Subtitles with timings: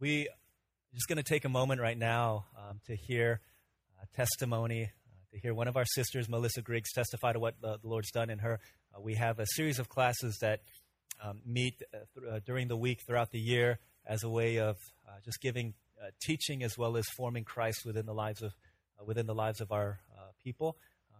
[0.00, 3.40] we are just going to take a moment right now um, to hear
[4.00, 4.86] uh, testimony, uh,
[5.32, 8.30] to hear one of our sisters, Melissa Griggs, testify to what the, the Lord's done
[8.30, 8.60] in her.
[8.94, 10.60] Uh, we have a series of classes that
[11.22, 14.76] um, meet uh, th- uh, during the week throughout the year as a way of
[15.06, 15.74] uh, just giving
[16.22, 18.52] teaching as well as forming Christ within the lives of
[19.04, 19.98] within the lives of our
[20.44, 20.76] people.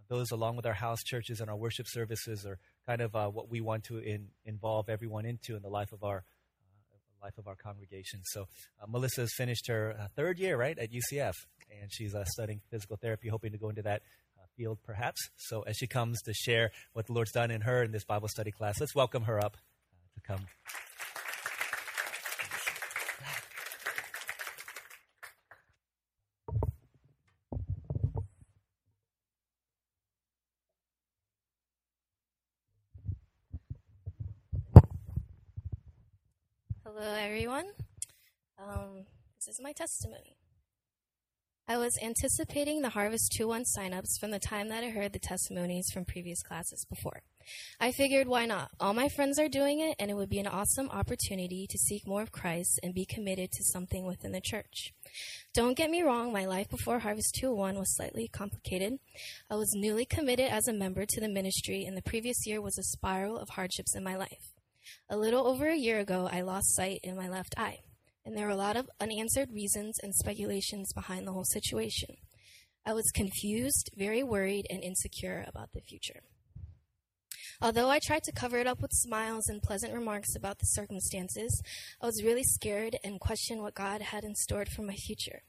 [0.08, 3.60] those, along with our house churches and our worship services, are kind of what we
[3.60, 6.22] want to in, involve everyone into in the life of our
[7.22, 8.20] life of our congregation.
[8.24, 8.42] So
[8.80, 11.34] uh, Melissa has finished her uh, third year, right, at UCF,
[11.80, 14.02] and she's uh, studying physical therapy, hoping to go into that
[14.36, 15.20] uh, field perhaps.
[15.36, 18.28] So as she comes to share what the Lord's done in her in this Bible
[18.28, 20.46] study class, let's welcome her up uh, to come.
[37.00, 37.66] Hello, everyone.
[38.58, 40.36] Um, this is my testimony.
[41.66, 45.90] I was anticipating the Harvest 2-1 signups from the time that I heard the testimonies
[45.90, 47.22] from previous classes before.
[47.80, 48.70] I figured why not?
[48.78, 52.06] All my friends are doing it, and it would be an awesome opportunity to seek
[52.06, 54.92] more of Christ and be committed to something within the church.
[55.54, 58.98] Don't get me wrong, my life before Harvest 2-1 was slightly complicated.
[59.50, 62.76] I was newly committed as a member to the ministry, and the previous year was
[62.78, 64.52] a spiral of hardships in my life.
[65.08, 67.80] A little over a year ago, I lost sight in my left eye,
[68.28, 72.16] and there were a lot of unanswered reasons and speculations behind the whole situation.
[72.84, 76.20] I was confused, very worried, and insecure about the future.
[77.62, 81.62] Although I tried to cover it up with smiles and pleasant remarks about the circumstances,
[82.02, 85.40] I was really scared and questioned what God had in store for my future.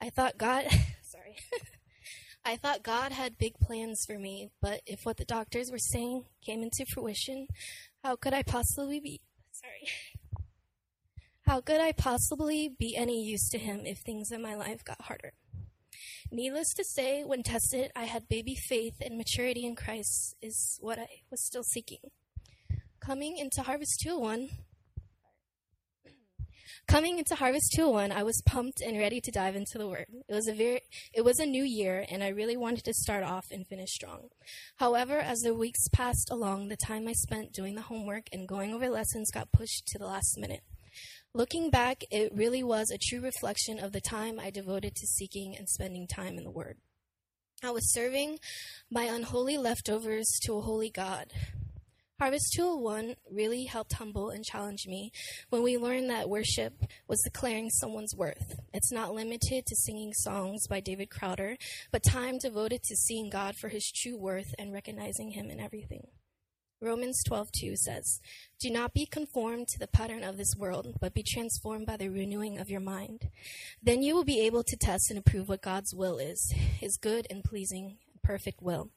[0.00, 0.64] I thought God,
[1.02, 1.36] sorry,
[2.44, 6.24] I thought God had big plans for me, but if what the doctors were saying
[6.44, 7.46] came into fruition,
[8.02, 9.20] how could I possibly be
[9.52, 9.88] sorry?
[11.46, 15.02] How could I possibly be any use to him if things in my life got
[15.02, 15.32] harder?
[16.32, 20.98] Needless to say, when tested, I had baby faith and maturity in Christ is what
[20.98, 22.00] I was still seeking.
[22.98, 24.48] Coming into Harvest 201,
[26.88, 30.06] Coming into Harvest 201, I was pumped and ready to dive into the word.
[30.28, 30.80] It was a very
[31.12, 34.28] it was a new year and I really wanted to start off and finish strong.
[34.76, 38.72] However, as the weeks passed along, the time I spent doing the homework and going
[38.72, 40.62] over lessons got pushed to the last minute.
[41.36, 45.54] Looking back, it really was a true reflection of the time I devoted to seeking
[45.54, 46.78] and spending time in the word.
[47.62, 48.38] I was serving
[48.90, 51.26] my unholy leftovers to a holy God.
[52.18, 55.12] Harvest 201 really helped humble and challenge me
[55.50, 56.72] when we learned that worship
[57.06, 58.58] was declaring someone's worth.
[58.72, 61.58] It's not limited to singing songs by David Crowder,
[61.92, 66.06] but time devoted to seeing God for his true worth and recognizing him in everything.
[66.80, 68.20] Romans 12:2 says,
[68.60, 72.10] "Do not be conformed to the pattern of this world, but be transformed by the
[72.10, 73.30] renewing of your mind.
[73.82, 77.26] Then you will be able to test and approve what God's will is, his good
[77.30, 78.90] and pleasing perfect will."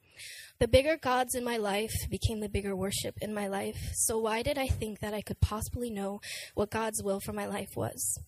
[0.60, 3.94] The bigger gods in my life became the bigger worship in my life.
[3.94, 6.20] So why did I think that I could possibly know
[6.56, 8.20] what God's will for my life was?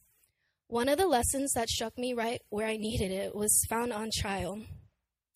[0.68, 4.12] One of the lessons that struck me right where I needed it was found on
[4.16, 4.66] trial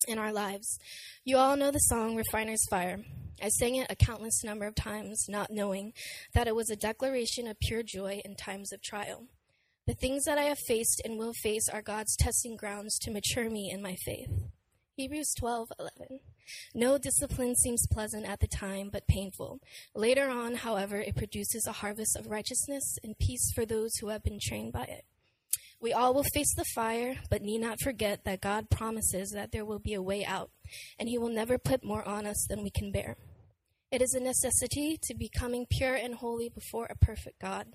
[0.08, 0.78] in our lives.
[1.24, 3.04] You all know the song Refiner's Fire.
[3.42, 5.92] I sang it a countless number of times, not knowing
[6.34, 9.24] that it was a declaration of pure joy in times of trial.
[9.86, 13.48] The things that I have faced and will face are God's testing grounds to mature
[13.48, 14.30] me in my faith.
[14.96, 16.20] Hebrews 12:11.
[16.74, 19.60] No discipline seems pleasant at the time, but painful.
[19.94, 24.24] Later on, however, it produces a harvest of righteousness and peace for those who have
[24.24, 25.04] been trained by it.
[25.80, 29.66] We all will face the fire, but need not forget that God promises that there
[29.66, 30.50] will be a way out,
[30.98, 33.16] and He will never put more on us than we can bear.
[33.90, 37.68] It is a necessity to becoming pure and holy before a perfect God.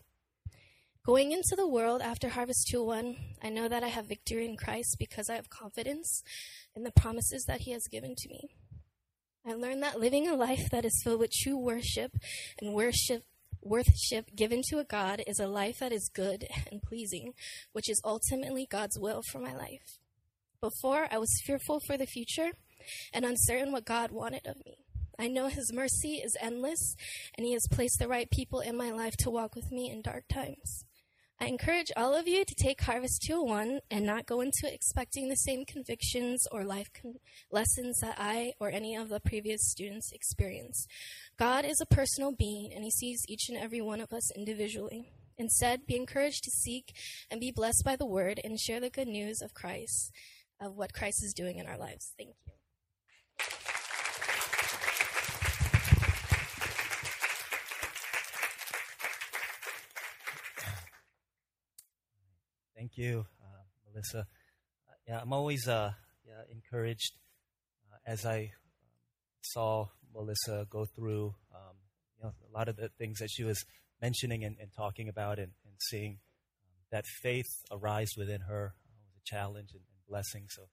[1.06, 4.98] Going into the world after Harvest 2-1, I know that I have victory in Christ
[5.00, 6.22] because I have confidence
[6.76, 8.50] in the promises that He has given to me.
[9.48, 12.12] I learned that living a life that is filled with true worship
[12.62, 13.24] and worship
[13.64, 17.34] worship given to a God is a life that is good and pleasing,
[17.74, 20.00] which is ultimately God's will for my life.
[20.60, 22.52] Before, I was fearful for the future
[23.14, 24.81] and uncertain what God wanted of me.
[25.22, 26.96] I know His mercy is endless,
[27.36, 30.02] and He has placed the right people in my life to walk with me in
[30.02, 30.84] dark times.
[31.40, 35.36] I encourage all of you to take Harvest 201 and not go into expecting the
[35.36, 37.20] same convictions or life con-
[37.52, 40.88] lessons that I or any of the previous students experienced.
[41.38, 45.12] God is a personal being and he sees each and every one of us individually.
[45.38, 46.96] Instead, be encouraged to seek
[47.30, 50.12] and be blessed by the word and share the good news of Christ,
[50.60, 52.14] of what Christ is doing in our lives.
[52.18, 52.61] Thank you.
[62.94, 64.20] Thank you, uh, Melissa.
[64.20, 65.94] Uh, yeah, I'm always uh,
[66.28, 67.14] yeah, encouraged
[67.90, 68.50] uh, as I um,
[69.40, 71.78] saw Melissa go through um,
[72.18, 73.64] you know, a lot of the things that she was
[74.02, 76.20] mentioning and, and talking about and, and seeing
[76.66, 80.48] um, that faith arise within her uh, was a challenge and, and blessing.
[80.50, 80.68] So um,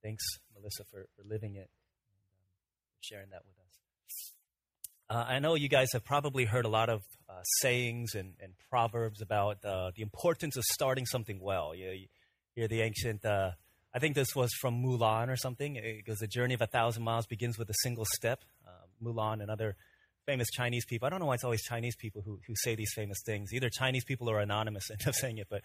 [0.00, 1.70] thanks, Melissa, for, for living it
[2.14, 2.54] and um,
[3.00, 3.87] sharing that with us.
[5.10, 7.00] Uh, I know you guys have probably heard a lot of
[7.30, 11.74] uh, sayings and, and, proverbs about uh, the importance of starting something well.
[11.74, 12.06] You, you
[12.54, 13.52] hear the ancient, uh,
[13.94, 15.76] I think this was from Mulan or something.
[15.76, 18.44] It goes, The journey of a thousand miles begins with a single step.
[18.66, 18.70] Uh,
[19.02, 19.76] Mulan and other
[20.26, 21.06] famous Chinese people.
[21.06, 23.54] I don't know why it's always Chinese people who, who say these famous things.
[23.54, 25.62] Either Chinese people or anonymous end up saying it, but,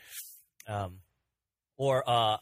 [0.68, 1.00] um,
[1.75, 2.38] or, uh,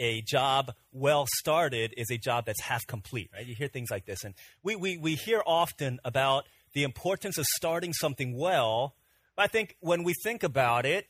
[0.00, 3.46] a job well started is a job that's half complete, right?
[3.46, 4.24] You hear things like this.
[4.24, 8.94] And we, we, we hear often about the importance of starting something well.
[9.36, 11.06] But I think when we think about it,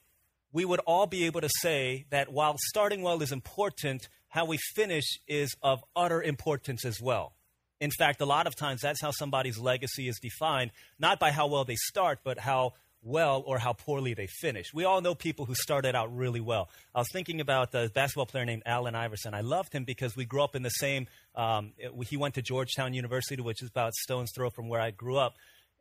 [0.53, 4.59] we would all be able to say that while starting well is important, how we
[4.75, 7.35] finish is of utter importance as well.
[7.81, 11.47] In fact, a lot of times that's how somebody's legacy is defined, not by how
[11.47, 14.73] well they start, but how well or how poorly they finish.
[14.75, 16.69] We all know people who started out really well.
[16.95, 19.35] I was thinking about a basketball player named Allen Iverson.
[19.35, 21.07] I loved him because we grew up in the same.
[21.35, 21.73] Um,
[22.09, 25.35] he went to Georgetown University, which is about stone's throw from where I grew up,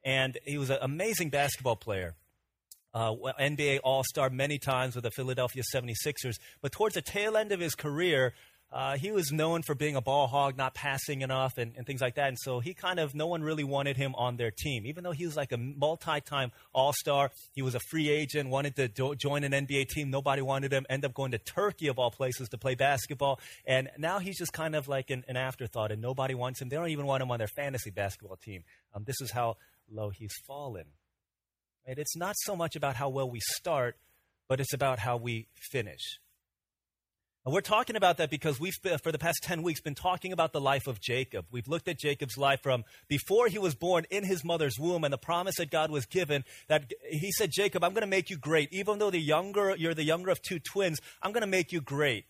[0.03, 2.15] and he was an amazing basketball player.
[2.91, 6.39] Uh, NBA All Star many times with the Philadelphia 76ers.
[6.61, 8.33] But towards the tail end of his career,
[8.71, 12.01] uh, he was known for being a ball hog, not passing enough, and, and, things
[12.01, 12.27] like that.
[12.27, 14.85] And so he kind of, no one really wanted him on their team.
[14.85, 18.49] Even though he was like a multi time All Star, he was a free agent,
[18.49, 20.11] wanted to do, join an NBA team.
[20.11, 23.39] Nobody wanted him, end up going to Turkey, of all places, to play basketball.
[23.65, 26.69] And now he's just kind of like an, an afterthought, and nobody wants him.
[26.69, 28.63] They don't even want him on their fantasy basketball team.
[28.93, 29.57] Um, this is how
[29.91, 30.85] low he's fallen.
[31.85, 33.97] And it's not so much about how well we start,
[34.47, 36.19] but it's about how we finish.
[37.49, 40.53] And we're talking about that because we've, for the past 10 weeks, been talking about
[40.53, 41.47] the life of Jacob.
[41.49, 45.11] We've looked at Jacob's life from before he was born in his mother's womb and
[45.11, 48.37] the promise that God was given that he said, Jacob, I'm going to make you
[48.37, 48.71] great.
[48.71, 51.81] Even though the younger, you're the younger of two twins, I'm going to make you
[51.81, 52.25] great.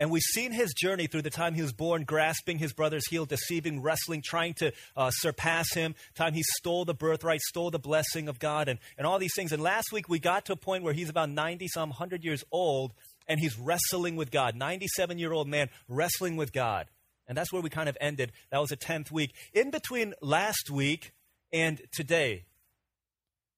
[0.00, 3.26] And we've seen his journey through the time he was born, grasping his brother's heel,
[3.26, 5.94] deceiving, wrestling, trying to uh, surpass him.
[6.14, 9.52] Time he stole the birthright, stole the blessing of God, and, and all these things.
[9.52, 12.42] And last week we got to a point where he's about 90 some, 100 years
[12.50, 12.94] old,
[13.26, 14.54] and he's wrestling with God.
[14.54, 16.86] 97 year old man wrestling with God.
[17.26, 18.32] And that's where we kind of ended.
[18.50, 19.34] That was a 10th week.
[19.52, 21.12] In between last week
[21.52, 22.44] and today,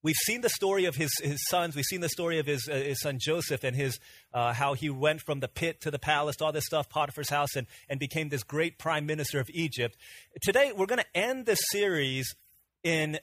[0.02, 1.74] we've seen the story of his, his sons.
[1.74, 3.98] We've seen the story of his, uh, his son Joseph and his,
[4.32, 7.56] uh, how he went from the pit to the palace, all this stuff, Potiphar's house,
[7.56, 9.96] and, and became this great prime minister of Egypt.
[10.42, 12.36] Today, we're going to end this series
[12.84, 13.18] in,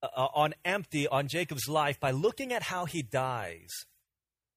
[0.00, 3.86] uh, on empty on Jacob's life by looking at how he dies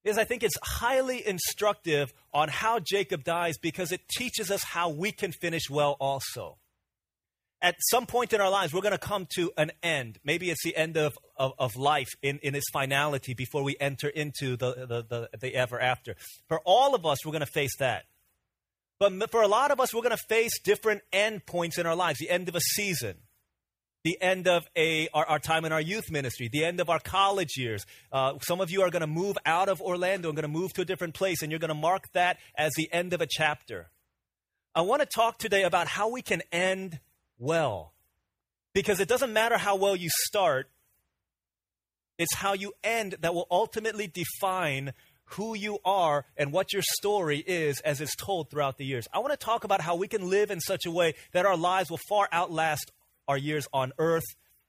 [0.06, 4.90] is I think it's highly instructive on how Jacob dies because it teaches us how
[4.90, 6.58] we can finish well also.
[7.62, 10.18] At some point in our lives, we're going to come to an end.
[10.22, 14.08] Maybe it's the end of, of, of life in, in its finality before we enter
[14.08, 16.16] into the, the, the, the ever after.
[16.48, 18.04] For all of us, we're going to face that.
[18.98, 21.96] But for a lot of us, we're going to face different end points in our
[21.96, 23.16] lives the end of a season,
[24.06, 27.00] the end of a, our, our, time in our youth ministry, the end of our
[27.00, 27.84] college years.
[28.12, 30.72] Uh, some of you are going to move out of Orlando and going to move
[30.74, 33.26] to a different place, and you're going to mark that as the end of a
[33.28, 33.90] chapter.
[34.76, 37.00] I want to talk today about how we can end
[37.36, 37.94] well.
[38.72, 40.70] Because it doesn't matter how well you start,
[42.16, 44.92] it's how you end that will ultimately define
[45.30, 49.08] who you are and what your story is as it's told throughout the years.
[49.12, 51.56] I want to talk about how we can live in such a way that our
[51.56, 52.92] lives will far outlast
[53.28, 54.24] our years on earth,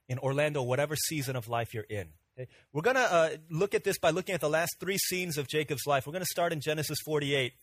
[0.09, 2.07] in Orlando, whatever season of life you're in.
[2.37, 2.49] Okay?
[2.71, 5.47] We're going to uh, look at this by looking at the last three scenes of
[5.47, 6.07] Jacob's life.
[6.07, 7.53] We're going to start in Genesis 48.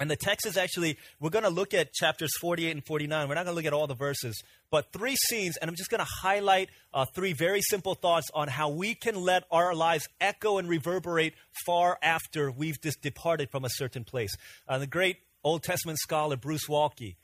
[0.00, 3.28] And the text is actually, we're going to look at chapters 48 and 49.
[3.28, 5.90] We're not going to look at all the verses, but three scenes, and I'm just
[5.90, 10.08] going to highlight uh, three very simple thoughts on how we can let our lives
[10.20, 11.34] echo and reverberate
[11.66, 14.36] far after we've just departed from a certain place.
[14.68, 17.16] Uh, the great Old Testament scholar Bruce Waltke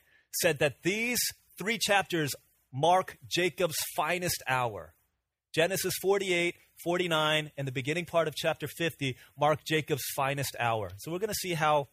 [0.42, 1.20] said that these
[1.56, 2.34] three chapters
[2.74, 4.92] mark Jacob's finest hour.
[5.54, 10.90] Genesis 48, 49, and the beginning part of chapter 50 mark Jacob's finest hour.
[10.98, 11.88] So we're going to see how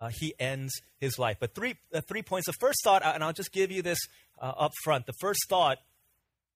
[0.00, 1.36] uh, he ends his life.
[1.38, 2.46] But three, uh, three points.
[2.46, 3.98] The first thought, and I'll just give you this
[4.40, 5.06] uh, up front.
[5.06, 5.78] The first thought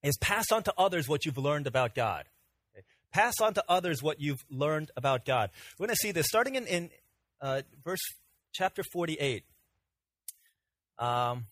[0.03, 2.25] is pass on to others what you've learned about God.
[2.73, 2.85] Okay?
[3.13, 5.51] Pass on to others what you've learned about God.
[5.79, 6.89] We're going to see this starting in, in
[7.39, 8.01] uh, verse
[8.51, 9.43] chapter 48.
[10.99, 11.45] Um,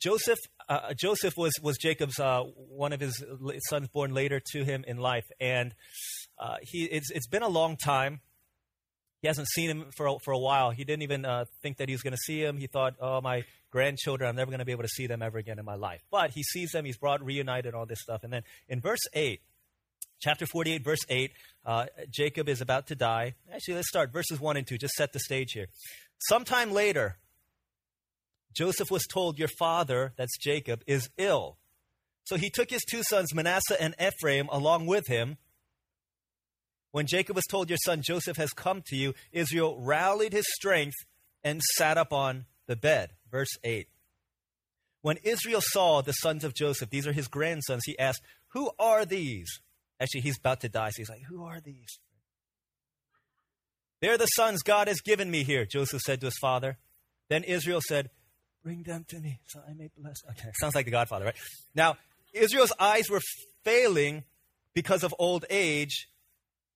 [0.00, 0.38] Joseph,
[0.68, 3.22] uh, Joseph was, was Jacob's, uh, one of his
[3.68, 5.26] sons born later to him in life.
[5.40, 5.74] And
[6.38, 8.20] uh, he, it's, it's been a long time.
[9.20, 10.70] He hasn't seen him for, for a while.
[10.70, 12.56] He didn't even uh, think that he was going to see him.
[12.56, 15.36] He thought, oh, my grandchildren, I'm never going to be able to see them ever
[15.36, 16.00] again in my life.
[16.10, 18.24] But he sees them, he's brought reunited, all this stuff.
[18.24, 19.42] And then in verse 8,
[20.20, 21.32] chapter 48, verse 8,
[21.66, 23.34] uh, Jacob is about to die.
[23.52, 25.66] Actually, let's start verses 1 and 2, just set the stage here.
[26.28, 27.18] Sometime later,
[28.54, 31.58] Joseph was told, Your father, that's Jacob, is ill.
[32.24, 35.36] So he took his two sons, Manasseh and Ephraim, along with him.
[36.92, 40.96] When Jacob was told, Your son Joseph has come to you, Israel rallied his strength
[41.44, 43.10] and sat up on the bed.
[43.30, 43.88] Verse 8.
[45.02, 49.04] When Israel saw the sons of Joseph, these are his grandsons, he asked, Who are
[49.04, 49.48] these?
[49.98, 51.98] Actually, he's about to die, so he's like, Who are these?
[54.00, 56.78] They're the sons God has given me here, Joseph said to his father.
[57.28, 58.10] Then Israel said,
[58.62, 60.22] Bring them to me so I may bless.
[60.30, 61.36] Okay, sounds like the Godfather, right?
[61.74, 61.96] Now,
[62.32, 63.22] Israel's eyes were
[63.64, 64.24] failing
[64.74, 66.08] because of old age,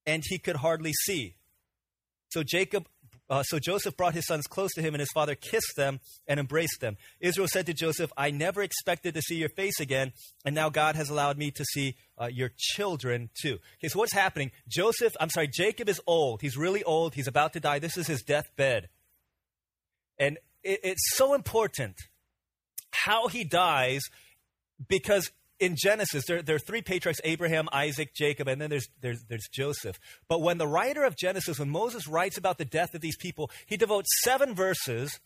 [0.06, 1.36] and he could hardly see.
[2.30, 2.86] So Jacob,
[3.30, 6.40] uh, so Joseph brought his sons close to him, and his father kissed them and
[6.40, 6.96] embraced them.
[7.20, 10.12] Israel said to Joseph, "I never expected to see your face again,
[10.44, 14.12] and now God has allowed me to see uh, your children too." Okay, so what's
[14.12, 14.50] happening?
[14.68, 16.40] Joseph, I'm sorry, Jacob is old.
[16.40, 17.14] He's really old.
[17.14, 17.78] He's about to die.
[17.78, 18.88] This is his deathbed,
[20.18, 21.96] and it, it's so important
[22.90, 24.02] how he dies
[24.88, 25.30] because
[25.60, 29.48] in Genesis, there, there, are three patriarchs Abraham, Isaac, Jacob, and then there's, there's, there's
[29.52, 29.98] Joseph.
[30.28, 33.50] But when the writer of Genesis, when Moses writes about the death of these people,
[33.66, 35.20] he devotes seven verses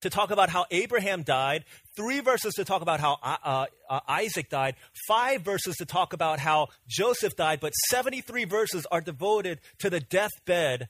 [0.00, 1.64] to talk about how Abraham died,
[1.96, 4.74] three verses to talk about how uh, uh, uh Isaac died,
[5.06, 10.00] five verses to talk about how Joseph died, but 73 verses are devoted to the
[10.00, 10.88] deathbed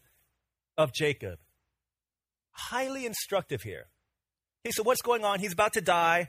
[0.79, 1.39] of Jacob
[2.53, 3.89] highly instructive here.
[4.65, 5.41] Okay, so what's going on?
[5.41, 6.29] He's about to die,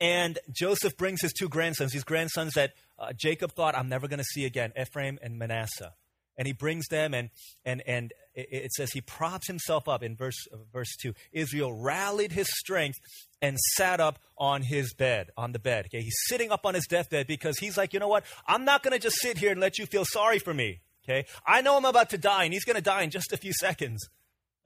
[0.00, 4.18] and Joseph brings his two grandsons, these grandsons that uh, Jacob thought, I'm never going
[4.18, 5.94] to see again, Ephraim and Manasseh.
[6.38, 7.30] And he brings them, and,
[7.64, 11.14] and, and it, says he props himself up in verse, uh, verse 2.
[11.32, 12.98] Israel rallied his strength
[13.40, 15.86] and sat up on his bed, on the bed.
[15.86, 18.24] Okay, he's sitting up on his deathbed because he's like, you know what?
[18.46, 20.80] I'm not going to just sit here and let you feel sorry for me.
[21.08, 23.36] Okay, I know I'm about to die, and he's going to die in just a
[23.36, 24.06] few seconds.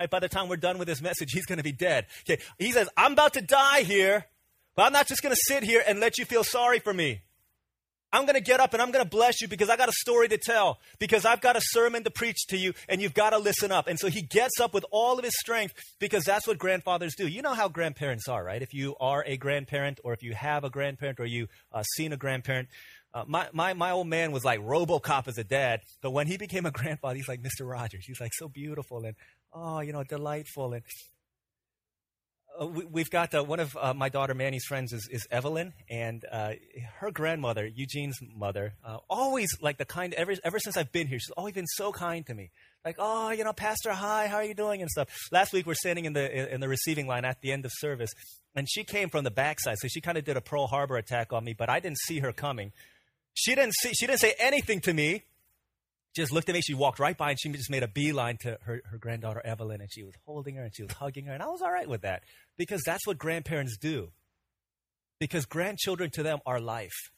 [0.01, 2.07] Right, by the time we're done with this message, he's going to be dead.
[2.23, 4.25] Okay, he says, I'm about to die here,
[4.75, 7.21] but I'm not just going to sit here and let you feel sorry for me.
[8.11, 9.93] I'm going to get up and I'm going to bless you because I got a
[9.93, 13.31] story to tell, because I've got a sermon to preach to you, and you've got
[13.31, 13.89] to listen up.
[13.89, 17.29] And so he gets up with all of his strength because that's what grandfathers do.
[17.29, 18.63] You know how grandparents are, right?
[18.63, 22.15] If you are a grandparent, or if you have a grandparent, or you uh, seen
[22.15, 22.69] a grandparent,
[23.13, 26.37] uh, my, my, my old man was like Robocop as a dad, but when he
[26.37, 27.69] became a grandfather, he's like Mr.
[27.69, 28.07] Rogers.
[28.07, 29.15] He's like so beautiful and,
[29.53, 30.73] oh, you know, delightful.
[30.75, 30.83] And
[32.61, 35.73] uh, we, have got uh, one of uh, my daughter Manny's friends is, is Evelyn,
[35.89, 36.53] and uh,
[36.99, 38.75] her grandmother, Eugene's mother,
[39.09, 42.27] always like the kind, ever, ever since I've been here, she's always been so kind
[42.27, 42.51] to me.
[42.85, 44.81] Like, oh, you know, Pastor, hi, how are you doing?
[44.81, 45.09] And stuff.
[45.31, 48.11] Last week we're standing in the, in the receiving line at the end of service,
[48.55, 51.33] and she came from the backside, so she kind of did a Pearl Harbor attack
[51.33, 52.73] on me, but I didn't see her coming.
[53.35, 55.25] She didn't see, she didn't say anything to me.
[56.15, 56.61] Just looked at me.
[56.61, 59.81] She walked right by and she just made a beeline to her, her granddaughter Evelyn
[59.81, 61.33] and she was holding her and she was hugging her.
[61.33, 62.25] And I was all right with that
[62.59, 64.11] because that's what grandparents do.
[65.21, 67.11] Because grandchildren to them are life.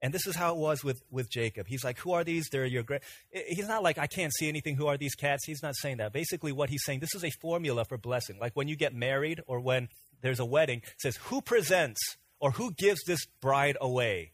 [0.00, 1.66] And this is how it was with, with Jacob.
[1.66, 2.48] He's like, Who are these?
[2.50, 3.02] They're your grand.
[3.30, 4.76] He's not like, I can't see anything.
[4.76, 5.44] Who are these cats?
[5.44, 6.12] He's not saying that.
[6.12, 8.38] Basically, what he's saying, this is a formula for blessing.
[8.40, 9.88] Like when you get married or when
[10.22, 12.00] there's a wedding, says, Who presents
[12.40, 14.32] or who gives this bride away?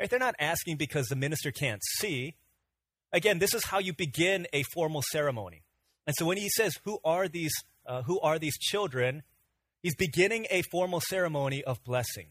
[0.00, 0.08] Right?
[0.08, 2.36] They're not asking because the minister can't see.
[3.12, 5.62] Again, this is how you begin a formal ceremony.
[6.06, 7.52] And so when he says, "Who are these?
[7.84, 9.22] Uh, who are these children?"
[9.82, 12.28] He's beginning a formal ceremony of blessing.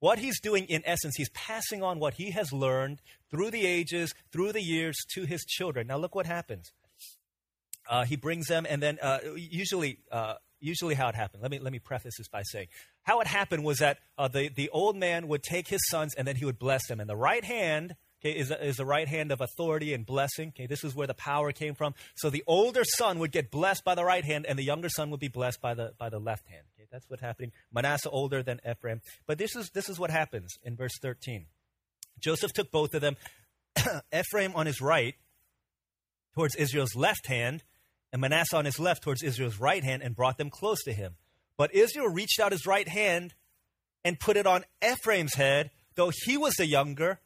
[0.00, 4.14] What he's doing, in essence, he's passing on what he has learned through the ages,
[4.32, 5.86] through the years, to his children.
[5.86, 6.72] Now, look what happens.
[7.88, 11.42] Uh, he brings them, and then uh, usually uh, usually how it happened.
[11.42, 12.68] Let me, let me preface this by saying
[13.02, 16.26] how it happened was that uh, the, the old man would take his sons and
[16.26, 17.00] then he would bless them.
[17.00, 20.48] And the right hand okay, is, is the right hand of authority and blessing.
[20.48, 21.94] Okay, this is where the power came from.
[22.14, 25.10] So the older son would get blessed by the right hand and the younger son
[25.10, 26.62] would be blessed by the, by the left hand.
[26.76, 27.52] Okay, that's what's happening.
[27.72, 29.00] Manasseh older than Ephraim.
[29.26, 31.46] But this is, this is what happens in verse 13.
[32.20, 33.16] Joseph took both of them,
[34.14, 35.14] Ephraim on his right,
[36.34, 37.62] towards Israel's left hand,
[38.12, 41.16] and Manasseh on his left towards Israel's right hand and brought them close to him.
[41.56, 43.34] But Israel reached out his right hand
[44.04, 47.20] and put it on Ephraim's head, though he was the younger.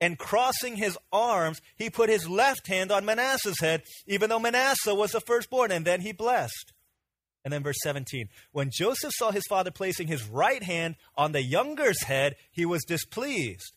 [0.00, 4.94] And crossing his arms, he put his left hand on Manasseh's head, even though Manasseh
[4.94, 6.72] was the firstborn, and then he blessed.
[7.44, 11.42] And then verse 17 When Joseph saw his father placing his right hand on the
[11.42, 13.72] younger's head, he was displeased.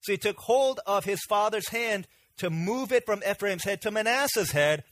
[0.00, 2.06] So he took hold of his father's hand
[2.38, 4.84] to move it from Ephraim's head to Manasseh's head.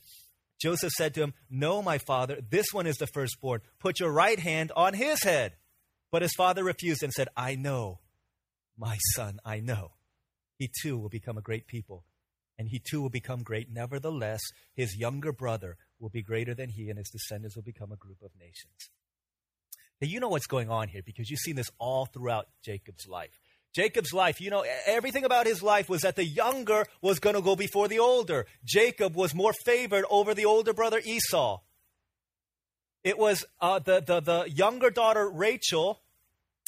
[0.59, 3.61] Joseph said to him, No, my father, this one is the firstborn.
[3.79, 5.53] Put your right hand on his head.
[6.11, 7.99] But his father refused and said, I know,
[8.77, 9.91] my son, I know.
[10.57, 12.03] He too will become a great people,
[12.57, 13.71] and he too will become great.
[13.71, 14.41] Nevertheless,
[14.73, 18.21] his younger brother will be greater than he, and his descendants will become a group
[18.21, 18.89] of nations.
[20.01, 23.39] Now, you know what's going on here because you've seen this all throughout Jacob's life.
[23.73, 27.41] Jacob's life, you know, everything about his life was that the younger was going to
[27.41, 28.45] go before the older.
[28.63, 31.59] Jacob was more favored over the older brother Esau.
[33.03, 36.01] It was uh, the, the, the younger daughter Rachel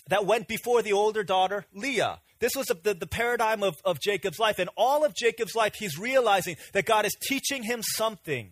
[0.07, 2.19] that went before the older daughter Leah.
[2.39, 4.59] This was the, the paradigm of, of Jacob's life.
[4.59, 8.51] And all of Jacob's life, he's realizing that God is teaching him something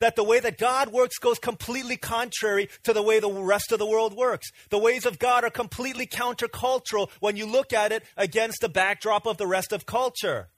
[0.00, 3.78] that the way that God works goes completely contrary to the way the rest of
[3.78, 4.48] the world works.
[4.70, 9.26] The ways of God are completely countercultural when you look at it against the backdrop
[9.26, 10.48] of the rest of culture.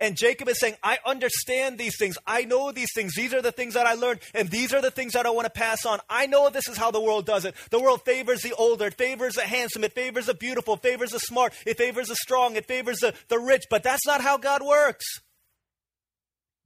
[0.00, 2.16] And Jacob is saying, I understand these things.
[2.26, 3.14] I know these things.
[3.14, 5.44] These are the things that I learned, and these are the things that I want
[5.44, 6.00] to pass on.
[6.08, 7.54] I know this is how the world does it.
[7.70, 11.10] The world favors the older, it favors the handsome, it favors the beautiful, it favors
[11.10, 14.38] the smart, it favors the strong, it favors the, the rich, but that's not how
[14.38, 15.04] God works.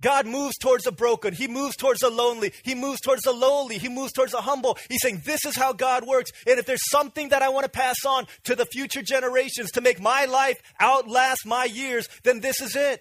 [0.01, 1.33] God moves towards the broken.
[1.33, 2.53] He moves towards the lonely.
[2.63, 3.79] He moves towards the lowly.
[3.79, 4.77] He moves towards the humble.
[4.91, 6.31] He's saying, This is how God works.
[6.47, 9.81] And if there's something that I want to pass on to the future generations to
[9.81, 13.01] make my life outlast my years, then this is it.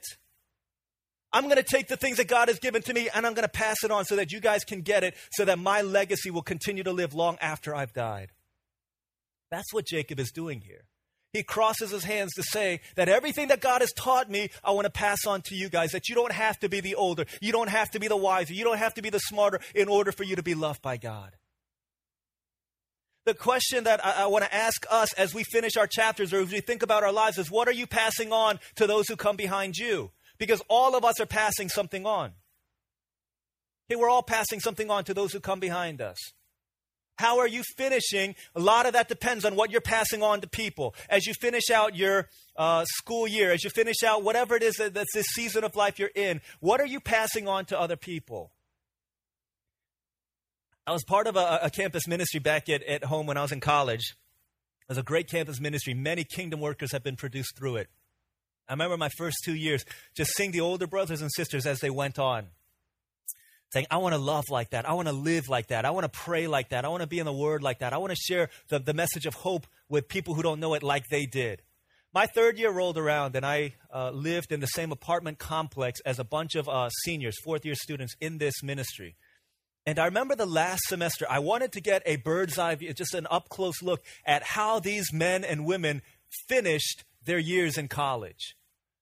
[1.33, 3.45] I'm going to take the things that God has given to me and I'm going
[3.45, 6.29] to pass it on so that you guys can get it, so that my legacy
[6.29, 8.31] will continue to live long after I've died.
[9.51, 10.85] That's what Jacob is doing here
[11.33, 14.85] he crosses his hands to say that everything that God has taught me, I want
[14.85, 15.91] to pass on to you guys.
[15.91, 18.53] That you don't have to be the older, you don't have to be the wiser,
[18.53, 20.97] you don't have to be the smarter in order for you to be loved by
[20.97, 21.31] God.
[23.25, 26.41] The question that I, I want to ask us as we finish our chapters or
[26.41, 29.15] as we think about our lives is what are you passing on to those who
[29.15, 30.11] come behind you?
[30.45, 32.33] Because all of us are passing something on.
[33.89, 36.17] Okay, we're all passing something on to those who come behind us.
[37.17, 38.35] How are you finishing?
[38.53, 40.95] A lot of that depends on what you're passing on to people.
[41.09, 42.27] As you finish out your
[42.57, 45.77] uh, school year, as you finish out whatever it is that, that's this season of
[45.77, 48.51] life you're in, what are you passing on to other people?
[50.85, 53.53] I was part of a, a campus ministry back at, at home when I was
[53.53, 54.17] in college.
[54.81, 55.93] It was a great campus ministry.
[55.93, 57.89] Many kingdom workers have been produced through it.
[58.67, 61.89] I remember my first two years just seeing the older brothers and sisters as they
[61.89, 62.47] went on
[63.73, 64.87] saying, I want to love like that.
[64.87, 65.83] I want to live like that.
[65.83, 66.85] I want to pray like that.
[66.85, 67.91] I want to be in the Word like that.
[67.91, 70.83] I want to share the, the message of hope with people who don't know it
[70.83, 71.63] like they did.
[72.13, 76.19] My third year rolled around, and I uh, lived in the same apartment complex as
[76.19, 79.15] a bunch of uh, seniors, fourth year students in this ministry.
[79.87, 83.15] And I remember the last semester, I wanted to get a bird's eye view, just
[83.15, 86.03] an up close look at how these men and women
[86.47, 88.55] finished their years in college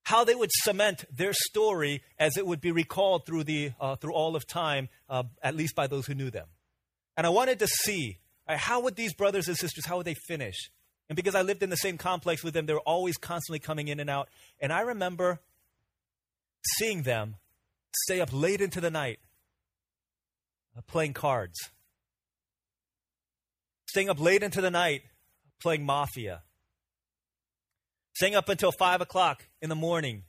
[0.03, 4.13] how they would cement their story as it would be recalled through, the, uh, through
[4.13, 6.47] all of time, uh, at least by those who knew them.
[7.15, 10.15] And I wanted to see uh, how would these brothers and sisters, how would they
[10.27, 10.71] finish?
[11.07, 13.89] And because I lived in the same complex with them, they were always constantly coming
[13.89, 14.29] in and out.
[14.59, 15.39] And I remember
[16.77, 17.35] seeing them
[18.05, 19.19] stay up late into the night
[20.77, 21.57] uh, playing cards,
[23.89, 25.03] staying up late into the night
[25.61, 26.41] playing Mafia
[28.13, 30.23] staying up until 5 o'clock in the morning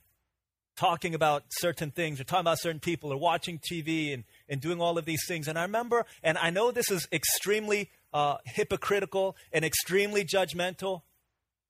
[0.75, 4.81] talking about certain things or talking about certain people or watching TV and, and doing
[4.81, 5.47] all of these things.
[5.47, 11.01] And I remember, and I know this is extremely uh, hypocritical and extremely judgmental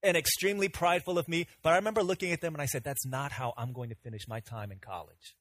[0.02, 3.06] and extremely prideful of me, but I remember looking at them and I said, that's
[3.06, 5.36] not how I'm going to finish my time in college.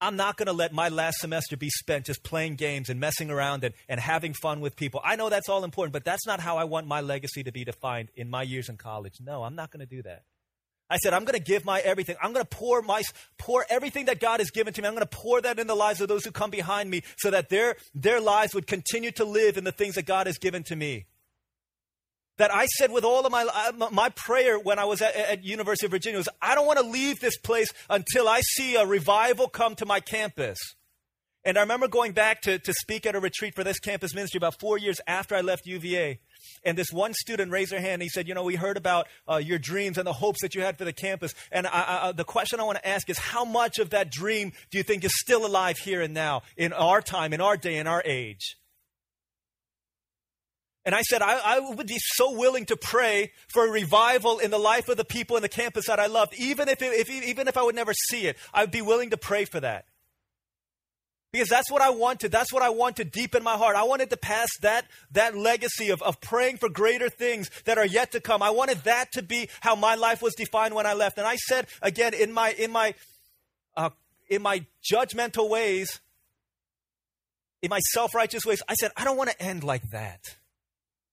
[0.00, 3.30] I'm not going to let my last semester be spent just playing games and messing
[3.30, 5.00] around and, and having fun with people.
[5.02, 7.64] I know that's all important, but that's not how I want my legacy to be
[7.64, 9.14] defined in my years in college.
[9.20, 10.22] No, I'm not going to do that.
[10.90, 12.16] I said, I'm going to give my everything.
[12.22, 13.02] I'm going to pour my,
[13.38, 14.88] pour everything that God has given to me.
[14.88, 17.30] I'm going to pour that in the lives of those who come behind me so
[17.30, 20.62] that their, their lives would continue to live in the things that God has given
[20.64, 21.06] to me
[22.38, 25.44] that I said with all of my uh, my prayer when I was at, at
[25.44, 28.86] University of Virginia was I don't want to leave this place until I see a
[28.86, 30.58] revival come to my campus.
[31.44, 34.38] And I remember going back to, to speak at a retreat for this campus ministry
[34.38, 36.18] about four years after I left UVA.
[36.64, 37.94] And this one student raised her hand.
[37.94, 40.54] And he said, You know, we heard about uh, your dreams and the hopes that
[40.54, 41.34] you had for the campus.
[41.50, 44.52] And I, I, the question I want to ask is how much of that dream
[44.70, 47.76] do you think is still alive here and now, in our time, in our day,
[47.76, 48.56] in our age?
[50.88, 54.50] And I said, I, I, would be so willing to pray for a revival in
[54.50, 57.46] the life of the people in the campus that I loved, even if, if, even
[57.46, 58.38] if I would never see it.
[58.54, 59.84] I would be willing to pray for that.
[61.30, 62.32] Because that's what I wanted.
[62.32, 63.76] That's what I wanted deep in my heart.
[63.76, 67.84] I wanted to pass that, that legacy of, of praying for greater things that are
[67.84, 68.42] yet to come.
[68.42, 71.18] I wanted that to be how my life was defined when I left.
[71.18, 72.94] And I said again in my in my
[73.76, 73.90] uh,
[74.30, 76.00] in my judgmental ways,
[77.60, 80.20] in my self-righteous ways, I said, I don't want to end like that.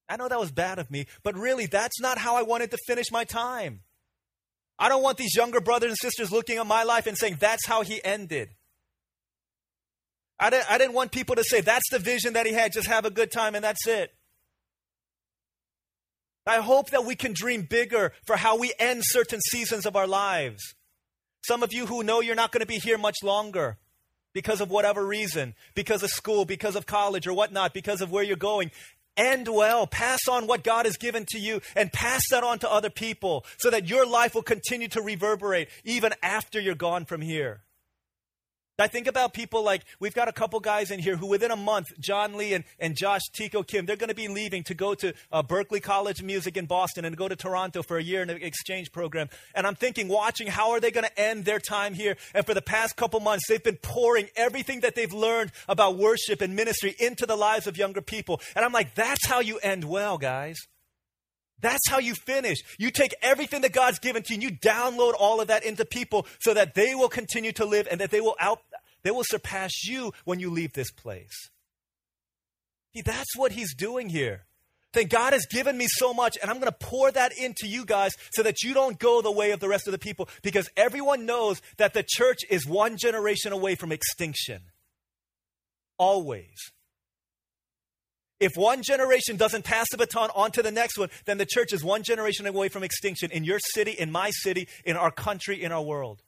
[0.08, 2.78] I know that was bad of me, but really that's not how I wanted to
[2.86, 3.82] finish my time.
[4.78, 7.66] I don't want these younger brothers and sisters looking at my life and saying that's
[7.66, 8.50] how he ended.
[10.40, 12.88] I didn't, I didn't want people to say that's the vision that he had, just
[12.88, 14.14] have a good time and that's it.
[16.46, 20.06] I hope that we can dream bigger for how we end certain seasons of our
[20.06, 20.76] lives.
[21.44, 23.78] Some of you who know you're not going to be here much longer
[24.34, 28.24] because of whatever reason, because of school, because of college or whatnot, because of where
[28.24, 28.70] you're going.
[29.18, 29.88] End well.
[29.88, 33.46] Pass on what God has given to you and pass that on to other people
[33.58, 37.62] so that your life will continue to reverberate even after you're gone from here.
[38.78, 41.56] I think about people like we've got a couple guys in here who, within a
[41.56, 44.94] month, John Lee and, and Josh Tico Kim, they're going to be leaving to go
[44.96, 48.22] to uh, Berklee College of Music in Boston and go to Toronto for a year
[48.22, 49.30] in an exchange program.
[49.54, 52.18] And I'm thinking, watching, how are they going to end their time here?
[52.34, 56.42] And for the past couple months, they've been pouring everything that they've learned about worship
[56.42, 58.42] and ministry into the lives of younger people.
[58.56, 60.58] And I'm like, that's how you end well, guys.
[61.60, 62.60] That's how you finish.
[62.78, 65.86] You take everything that God's given to you and you download all of that into
[65.86, 68.60] people so that they will continue to live and that they will out
[69.04, 71.52] they will surpass you when you leave this place.
[72.96, 74.46] See, that's what he's doing here.
[74.94, 77.86] Then God has given me so much, and I'm going to pour that into you
[77.86, 80.70] guys so that you don't go the way of the rest of the people because
[80.76, 84.62] everyone knows that the church is one generation away from extinction.
[85.98, 86.56] Always.
[88.40, 91.72] If one generation doesn't pass the baton on to the next one, then the church
[91.72, 95.64] is one generation away from extinction in your city, in my city, in our country,
[95.64, 96.22] in our world.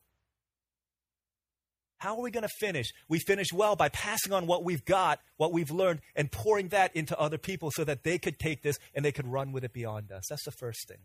[1.97, 2.87] How are we going to finish?
[3.09, 6.95] We finish well by passing on what we've got, what we've learned, and pouring that
[6.95, 9.73] into other people so that they could take this and they could run with it
[9.73, 10.25] beyond us.
[10.29, 10.99] That's the first thing.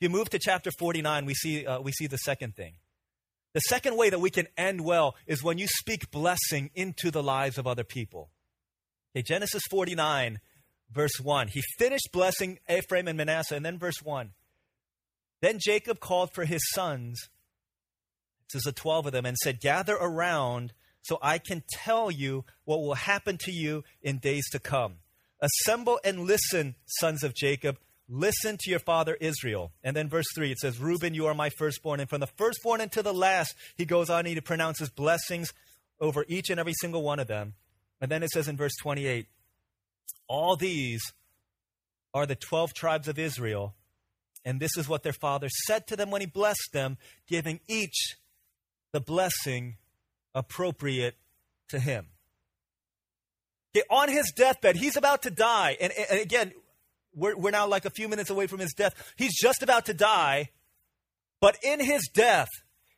[0.00, 2.74] If you move to chapter 49, we see, uh, we see the second thing.
[3.52, 7.22] The second way that we can end well is when you speak blessing into the
[7.22, 8.30] lives of other people.
[9.16, 10.40] Okay, Genesis 49,
[10.92, 11.48] verse 1.
[11.48, 14.32] He finished blessing Ephraim and Manasseh, and then verse 1.
[15.40, 17.30] Then Jacob called for his sons,
[18.52, 22.44] this is the 12 of them, and said, Gather around so I can tell you
[22.66, 24.96] what will happen to you in days to come.
[25.40, 27.78] Assemble and listen, sons of Jacob.
[28.10, 29.72] Listen to your father Israel.
[29.82, 32.00] And then verse 3, it says, Reuben, you are my firstborn.
[32.00, 35.54] And from the firstborn until the last, he goes on, he pronounces blessings
[36.02, 37.54] over each and every single one of them.
[38.00, 39.26] And then it says in verse 28
[40.28, 41.02] All these
[42.12, 43.74] are the 12 tribes of Israel,
[44.44, 48.16] and this is what their father said to them when he blessed them, giving each
[48.92, 49.76] the blessing
[50.34, 51.16] appropriate
[51.68, 52.06] to him.
[53.76, 55.76] Okay, on his deathbed, he's about to die.
[55.80, 56.52] And, and again,
[57.14, 59.12] we're, we're now like a few minutes away from his death.
[59.16, 60.50] He's just about to die,
[61.40, 62.48] but in his death,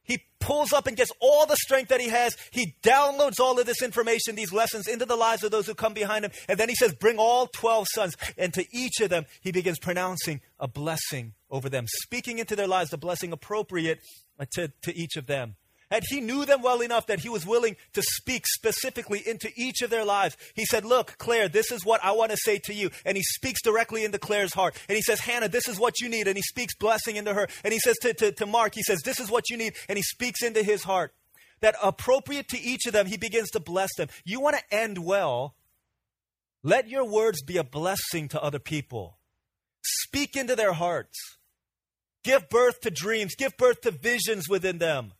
[0.09, 2.35] he pulls up and gets all the strength that he has.
[2.51, 5.93] He downloads all of this information, these lessons, into the lives of those who come
[5.93, 6.33] behind him.
[6.49, 8.17] And then he says, Bring all 12 sons.
[8.39, 12.67] And to each of them, he begins pronouncing a blessing over them, speaking into their
[12.67, 14.01] lives the blessing appropriate
[14.53, 15.57] to, to each of them.
[15.91, 19.81] And he knew them well enough that he was willing to speak specifically into each
[19.81, 20.37] of their lives.
[20.55, 22.91] He said, Look, Claire, this is what I want to say to you.
[23.07, 24.77] And he speaks directly into Claire's heart.
[24.89, 26.29] And he says, Hannah, this is what you need.
[26.29, 27.49] And he speaks blessing into her.
[27.65, 29.75] And he says to, to, to Mark, he says, This is what you need.
[29.89, 31.15] And he speaks into his heart.
[31.61, 34.09] That appropriate to each of them, he begins to bless them.
[34.25, 35.57] You want to end well,
[36.63, 39.19] let your words be a blessing to other people.
[39.83, 41.19] Speak into their hearts.
[42.23, 43.35] Give birth to dreams.
[43.35, 45.13] Give birth to visions within them.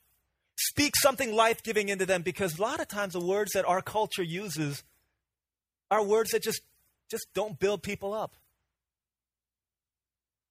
[0.59, 3.81] Speak something life giving into them because a lot of times the words that our
[3.81, 4.83] culture uses
[5.89, 6.63] are words that just,
[7.09, 8.35] just don't build people up.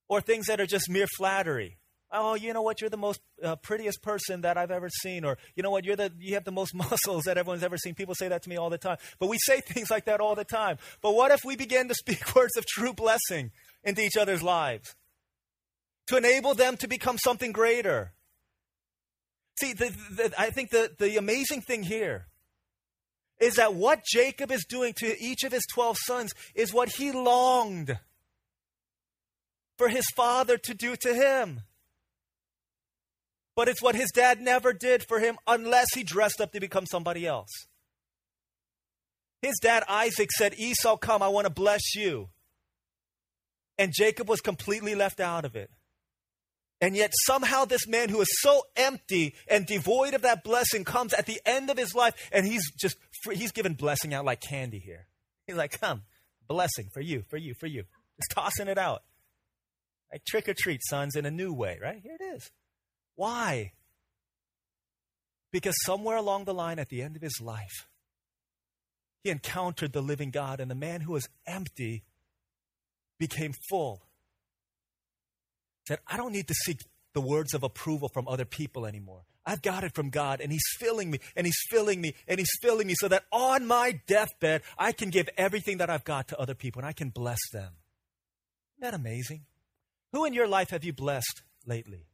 [0.07, 1.77] Or things that are just mere flattery.
[2.09, 2.79] Oh, you know what?
[2.79, 5.25] You're the most uh, prettiest person that I've ever seen.
[5.25, 5.83] Or, you know what?
[5.83, 7.93] You're the, you have the most muscles that everyone's ever seen.
[7.93, 8.95] People say that to me all the time.
[9.19, 10.77] But we say things like that all the time.
[11.01, 13.51] But what if we begin to speak words of true blessing
[13.83, 14.95] into each other's lives?
[16.07, 18.13] To enable them to become something greater
[19.59, 22.27] See, the, the, I think the, the amazing thing here
[23.39, 27.11] is that what Jacob is doing to each of his 12 sons is what he
[27.11, 27.99] longed
[29.77, 31.61] for his father to do to him.
[33.55, 36.85] But it's what his dad never did for him unless he dressed up to become
[36.85, 37.49] somebody else.
[39.41, 42.29] His dad Isaac said, Esau, come, I want to bless you.
[43.77, 45.69] And Jacob was completely left out of it.
[46.79, 51.13] And yet, somehow, this man who is so empty and devoid of that blessing comes
[51.13, 52.97] at the end of his life, and he's just
[53.31, 55.07] he's given blessing out like candy here.
[55.47, 56.03] He's like, "Come,
[56.47, 57.85] blessing for you, for you, for you."
[58.17, 59.01] Just tossing it out,
[60.11, 61.79] like trick or treat, sons, in a new way.
[61.81, 62.51] Right here it is.
[63.15, 63.73] Why?
[65.51, 67.87] Because somewhere along the line, at the end of his life,
[69.23, 72.03] he encountered the living God, and the man who was empty
[73.17, 74.06] became full
[75.87, 76.81] said, I don't need to seek
[77.13, 79.23] the words of approval from other people anymore.
[79.45, 82.51] I've got it from God, and He's filling me, and He's filling me, and He's
[82.61, 86.39] filling me so that on my deathbed, I can give everything that I've got to
[86.39, 87.71] other people, and I can bless them.
[88.77, 89.45] Isn't that amazing?
[90.11, 92.07] Who in your life have you blessed lately?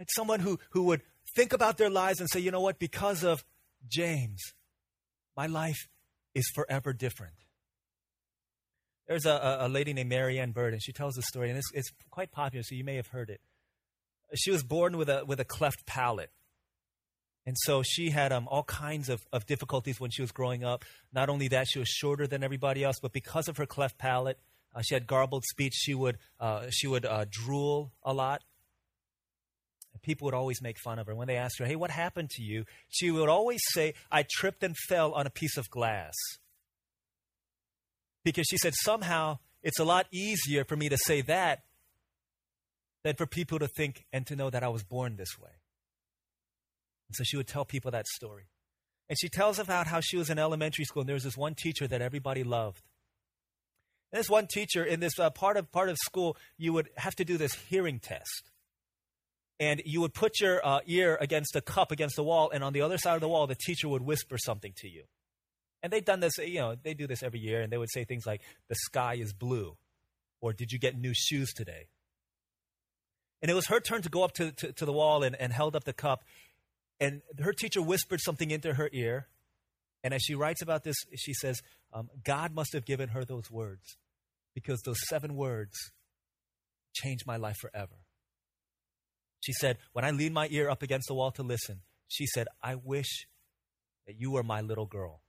[0.00, 1.02] It's someone who, who would
[1.36, 3.44] think about their lives and say, you know what, because of
[3.86, 4.40] James,
[5.36, 5.88] my life
[6.34, 7.34] is forever different.
[9.10, 11.68] There's a, a lady named Mary Ann Bird, and she tells the story, and it's,
[11.74, 13.40] it's quite popular, so you may have heard it.
[14.36, 16.30] She was born with a, with a cleft palate.
[17.44, 20.84] And so she had um, all kinds of, of difficulties when she was growing up.
[21.12, 24.38] Not only that, she was shorter than everybody else, but because of her cleft palate,
[24.76, 25.74] uh, she had garbled speech.
[25.74, 28.44] She would, uh, she would uh, drool a lot.
[29.92, 31.16] And people would always make fun of her.
[31.16, 32.64] When they asked her, hey, what happened to you?
[32.88, 36.14] She would always say, I tripped and fell on a piece of glass
[38.24, 41.60] because she said somehow it's a lot easier for me to say that
[43.04, 45.50] than for people to think and to know that I was born this way.
[47.08, 48.44] And so she would tell people that story.
[49.08, 51.54] And she tells about how she was in elementary school and there was this one
[51.54, 52.82] teacher that everybody loved.
[54.12, 57.14] And this one teacher in this uh, part of part of school, you would have
[57.16, 58.50] to do this hearing test.
[59.58, 62.72] And you would put your uh, ear against a cup against the wall, and on
[62.72, 65.04] the other side of the wall, the teacher would whisper something to you.
[65.82, 68.04] And they've done this, you know, they do this every year, and they would say
[68.04, 69.76] things like, the sky is blue,
[70.40, 71.88] or did you get new shoes today?
[73.42, 75.52] And it was her turn to go up to, to, to the wall and, and
[75.52, 76.22] held up the cup.
[76.98, 79.28] And her teacher whispered something into her ear.
[80.04, 81.62] And as she writes about this, she says,
[81.92, 83.96] um, God must have given her those words
[84.54, 85.74] because those seven words
[86.94, 88.04] changed my life forever.
[89.40, 92.46] She said, When I leaned my ear up against the wall to listen, she said,
[92.62, 93.26] I wish
[94.06, 95.22] that you were my little girl.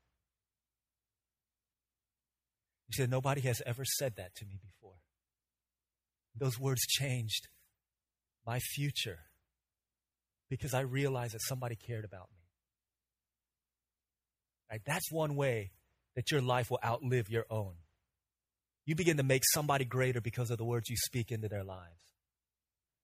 [2.91, 4.95] He said, Nobody has ever said that to me before.
[6.35, 7.47] Those words changed
[8.45, 9.19] my future
[10.49, 12.41] because I realized that somebody cared about me.
[14.69, 14.81] Right?
[14.85, 15.71] That's one way
[16.15, 17.73] that your life will outlive your own.
[18.85, 22.01] You begin to make somebody greater because of the words you speak into their lives.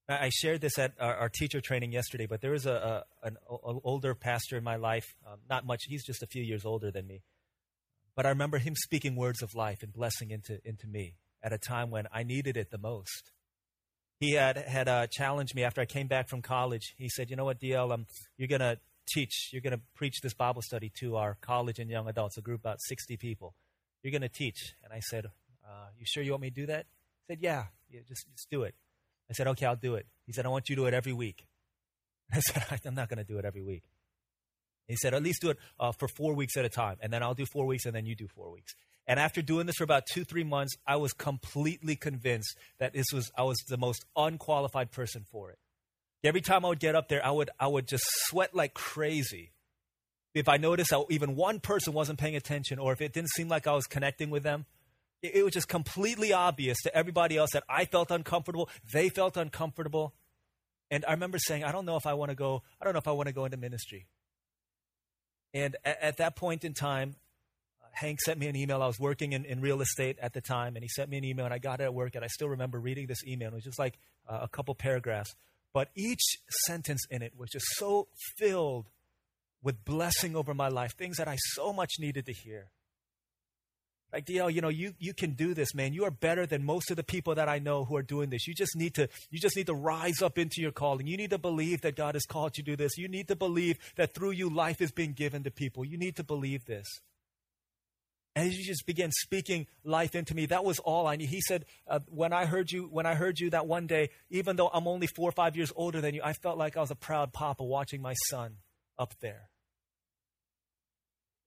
[0.09, 3.37] I shared this at our, teacher training yesterday, but there was a, a an,
[3.83, 7.05] older pastor in my life, um, not much, he's just a few years older than
[7.05, 7.23] me.
[8.17, 11.57] But I remember him speaking words of life and blessing into, into me at a
[11.57, 13.31] time when I needed it the most.
[14.19, 16.95] He had, had uh, challenged me after I came back from college.
[16.97, 20.15] He said, You know what, DL, um, you're going to teach, you're going to preach
[20.23, 23.53] this Bible study to our college and young adults, a group about 60 people.
[24.01, 24.73] You're going to teach.
[24.83, 25.27] And I said,
[25.63, 26.87] uh, You sure you want me to do that?
[27.27, 28.73] He said, Yeah, yeah just, just do it.
[29.29, 30.07] I said, Okay, I'll do it.
[30.25, 31.45] He said, I want you to do it every week.
[32.33, 33.83] I said, I'm not going to do it every week.
[34.87, 36.97] He said, at least do it uh, for four weeks at a time.
[37.01, 38.73] And then I'll do four weeks, and then you do four weeks.
[39.07, 43.05] And after doing this for about two, three months, I was completely convinced that this
[43.13, 45.59] was I was the most unqualified person for it.
[46.23, 49.51] Every time I would get up there, I would I would just sweat like crazy.
[50.33, 53.47] If I noticed that even one person wasn't paying attention, or if it didn't seem
[53.47, 54.65] like I was connecting with them,
[55.21, 58.69] it, it was just completely obvious to everybody else that I felt uncomfortable.
[58.91, 60.13] They felt uncomfortable.
[60.91, 62.99] And I remember saying, I don't know if I want to go, I don't know
[62.99, 64.07] if I want to go into ministry.
[65.53, 67.15] And at, at that point in time,
[67.81, 68.81] uh, Hank sent me an email.
[68.81, 71.23] I was working in, in real estate at the time, and he sent me an
[71.23, 73.49] email, and I got it at work, and I still remember reading this email.
[73.49, 75.35] It was just like uh, a couple paragraphs.
[75.73, 76.23] But each
[76.65, 78.07] sentence in it was just so
[78.37, 78.89] filled
[79.61, 82.69] with blessing over my life, things that I so much needed to hear.
[84.13, 85.93] Like DL, you know, you, you can do this, man.
[85.93, 88.47] You are better than most of the people that I know who are doing this.
[88.47, 91.07] You just need to you just need to rise up into your calling.
[91.07, 92.97] You need to believe that God has called you to do this.
[92.97, 95.83] You need to believe that through you life is being given to people.
[95.83, 96.87] You need to believe this.
[98.33, 100.45] And he just began speaking life into me.
[100.45, 101.29] That was all I need.
[101.29, 104.55] He said, uh, "When I heard you, when I heard you that one day, even
[104.55, 106.91] though I'm only four or five years older than you, I felt like I was
[106.91, 108.57] a proud papa watching my son
[108.97, 109.49] up there."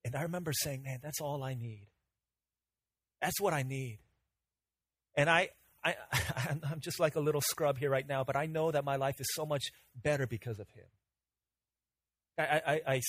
[0.03, 1.87] And I remember saying, "Man, that's all I need."
[3.21, 3.99] That's what I need.
[5.15, 5.49] And I,
[5.83, 5.95] I,
[6.49, 9.15] I'm just like a little scrub here right now, but I know that my life
[9.19, 9.63] is so much
[9.95, 10.85] better because of him.
[12.37, 13.01] I, I, I,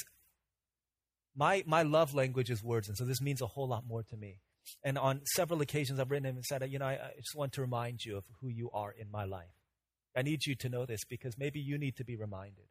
[1.35, 4.16] my, my love language is words, and so this means a whole lot more to
[4.16, 4.40] me.
[4.85, 7.53] And on several occasions, I've written him and said, you know, I, I just want
[7.55, 9.55] to remind you of who you are in my life.
[10.16, 12.66] I need you to know this because maybe you need to be reminded.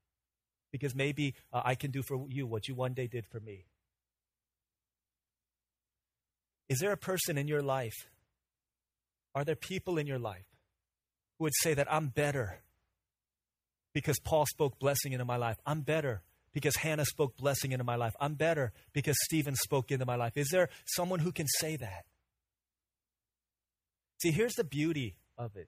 [0.71, 3.65] Because maybe uh, I can do for you what you one day did for me.
[6.69, 8.07] Is there a person in your life?
[9.33, 10.45] Are there people in your life
[11.37, 12.61] who would say that I'm better
[13.93, 15.57] because Paul spoke blessing into my life?
[15.65, 16.21] I'm better
[16.53, 18.13] because Hannah spoke blessing into my life.
[18.19, 20.33] I'm better because Stephen spoke into my life.
[20.35, 22.05] Is there someone who can say that?
[24.21, 25.67] See, here's the beauty of it.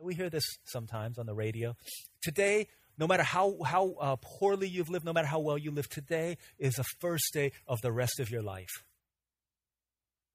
[0.00, 1.76] We hear this sometimes on the radio.
[2.22, 2.66] Today,
[2.98, 6.36] no matter how, how uh, poorly you've lived, no matter how well you live, today
[6.58, 8.84] is the first day of the rest of your life.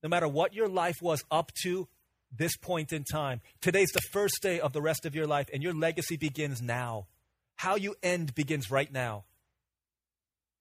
[0.03, 1.87] No matter what your life was up to
[2.31, 5.63] this point in time, today's the first day of the rest of your life, and
[5.63, 7.07] your legacy begins now.
[7.55, 9.25] How you end begins right now.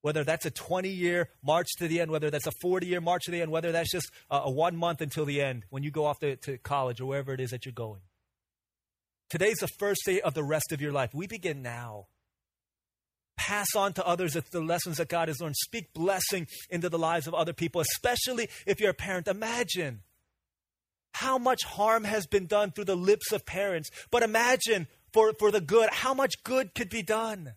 [0.00, 3.24] Whether that's a 20 year march to the end, whether that's a 40 year march
[3.24, 5.90] to the end, whether that's just a, a one month until the end when you
[5.90, 8.00] go off to, to college or wherever it is that you're going.
[9.28, 11.10] Today's the first day of the rest of your life.
[11.12, 12.06] We begin now.
[13.38, 15.56] Pass on to others the lessons that God has learned.
[15.56, 19.28] Speak blessing into the lives of other people, especially if you're a parent.
[19.28, 20.00] Imagine
[21.14, 23.90] how much harm has been done through the lips of parents.
[24.10, 27.54] But imagine for, for the good, how much good could be done.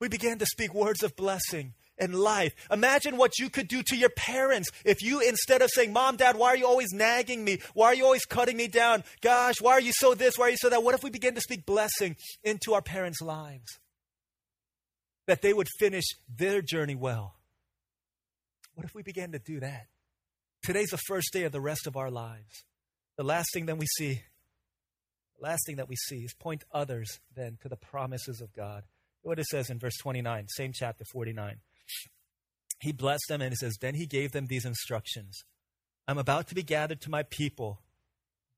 [0.00, 2.54] We began to speak words of blessing and life.
[2.70, 6.36] Imagine what you could do to your parents if you, instead of saying, Mom, Dad,
[6.36, 7.58] why are you always nagging me?
[7.74, 9.02] Why are you always cutting me down?
[9.20, 10.38] Gosh, why are you so this?
[10.38, 10.82] Why are you so that?
[10.82, 13.78] What if we begin to speak blessing into our parents' lives?
[15.26, 17.34] That they would finish their journey well.
[18.74, 19.86] What if we began to do that?
[20.62, 22.64] Today's the first day of the rest of our lives.
[23.16, 24.22] The last thing that we see,
[25.38, 28.84] the last thing that we see is point others then to the promises of God.
[29.22, 31.56] What it says in verse 29, same chapter 49.
[32.80, 35.44] He blessed them and it says, Then he gave them these instructions
[36.08, 37.80] I'm about to be gathered to my people.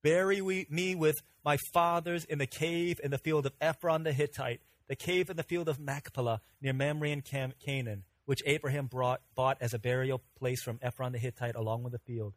[0.02, 4.12] Bury we, me with my fathers in the cave in the field of Ephron the
[4.12, 9.20] Hittite, the cave in the field of Machpelah near Mamre in Canaan, which Abraham brought,
[9.34, 12.34] bought as a burial place from Ephron the Hittite along with the field.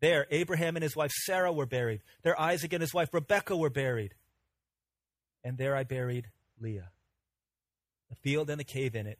[0.00, 2.02] There, Abraham and his wife Sarah were buried.
[2.22, 4.14] There, Isaac and his wife Rebekah were buried.
[5.42, 6.28] And there I buried
[6.60, 6.90] Leah.
[8.10, 9.18] The field and the cave in it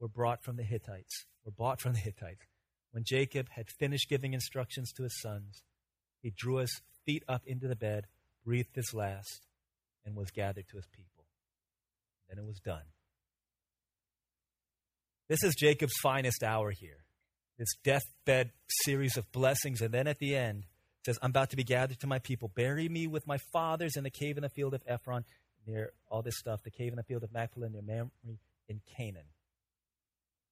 [0.00, 2.46] were brought from the Hittites, were bought from the Hittites.
[2.90, 5.62] When Jacob had finished giving instructions to his sons,
[6.22, 8.06] he drew his feet up into the bed,
[8.44, 9.46] breathed his last,
[10.04, 11.15] and was gathered to his people.
[12.28, 12.82] Then it was done.
[15.28, 17.04] This is Jacob's finest hour here.
[17.58, 18.50] This deathbed
[18.84, 20.64] series of blessings, and then at the end,
[21.04, 22.50] says, I'm about to be gathered to my people.
[22.54, 25.24] Bury me with my fathers in the cave in the field of Ephron,
[25.66, 28.10] near all this stuff, the cave in the field of Machpelah, near Mamre
[28.68, 29.26] in Canaan.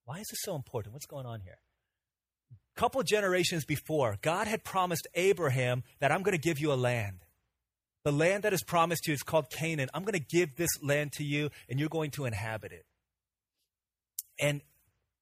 [0.05, 0.93] Why is this so important?
[0.93, 1.59] What's going on here?
[2.53, 6.75] A couple generations before, God had promised Abraham that I'm going to give you a
[6.75, 7.25] land.
[8.05, 9.89] The land that is promised to you is called Canaan.
[9.95, 12.85] I'm going to give this land to you, and you're going to inhabit it.
[14.39, 14.61] And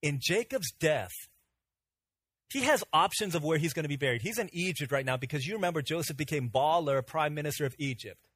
[0.03, 1.13] in Jacob's death,
[2.53, 4.23] he has options of where he's going to be buried.
[4.23, 8.29] He's in Egypt right now because you remember Joseph became baller, prime minister of Egypt.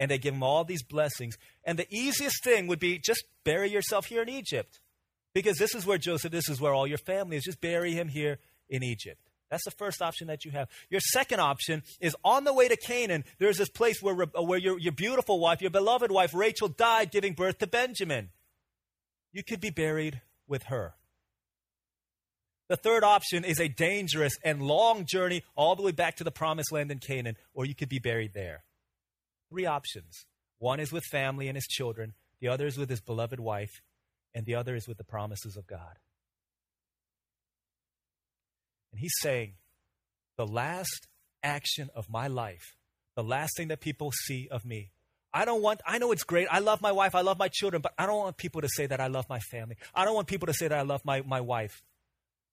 [0.00, 1.38] And they give him all these blessings.
[1.64, 4.80] And the easiest thing would be just bury yourself here in Egypt.
[5.34, 7.44] Because this is where Joseph, this is where all your family is.
[7.44, 9.23] Just bury him here in Egypt.
[9.50, 10.68] That's the first option that you have.
[10.90, 14.78] Your second option is on the way to Canaan, there's this place where, where your,
[14.78, 18.30] your beautiful wife, your beloved wife, Rachel, died giving birth to Benjamin.
[19.32, 20.94] You could be buried with her.
[22.68, 26.30] The third option is a dangerous and long journey all the way back to the
[26.30, 28.64] promised land in Canaan, or you could be buried there.
[29.50, 30.24] Three options.
[30.58, 33.82] One is with family and his children, the other is with his beloved wife,
[34.34, 35.98] and the other is with the promises of God.
[38.94, 39.54] And he's saying,
[40.36, 41.08] the last
[41.42, 42.76] action of my life,
[43.16, 44.92] the last thing that people see of me,
[45.32, 46.46] I don't want, I know it's great.
[46.48, 47.16] I love my wife.
[47.16, 49.40] I love my children, but I don't want people to say that I love my
[49.40, 49.74] family.
[49.96, 51.82] I don't want people to say that I love my, my wife.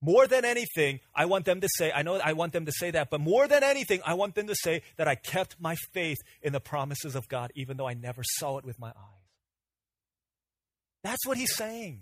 [0.01, 2.89] More than anything, I want them to say, I know I want them to say
[2.89, 6.17] that, but more than anything, I want them to say that I kept my faith
[6.41, 9.29] in the promises of God, even though I never saw it with my eyes.
[11.03, 12.01] That's what he's saying.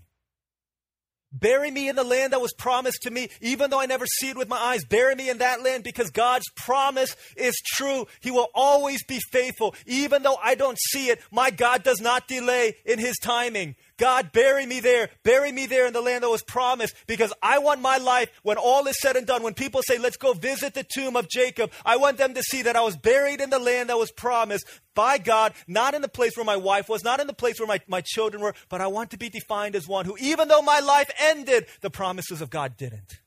[1.31, 4.29] Bury me in the land that was promised to me, even though I never see
[4.29, 4.83] it with my eyes.
[4.83, 8.07] Bury me in that land because God's promise is true.
[8.19, 9.75] He will always be faithful.
[9.85, 13.75] Even though I don't see it, my God does not delay in his timing.
[13.99, 15.09] God, bury me there.
[15.23, 18.57] Bury me there in the land that was promised because I want my life, when
[18.57, 21.71] all is said and done, when people say, let's go visit the tomb of Jacob,
[21.85, 24.65] I want them to see that I was buried in the land that was promised
[24.95, 27.67] by God, not in the place where my wife was, not in the place where
[27.67, 30.61] my, my children were, but I want to be defined as one who, even though
[30.61, 33.19] my life ended, the promises of God didn't.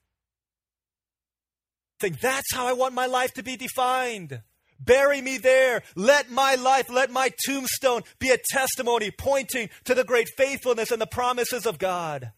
[2.00, 4.40] Think that's how I want my life to be defined
[4.84, 5.82] Bury me there.
[5.94, 11.00] Let my life, let my tombstone be a testimony pointing to the great faithfulness and
[11.00, 12.32] the promises of God.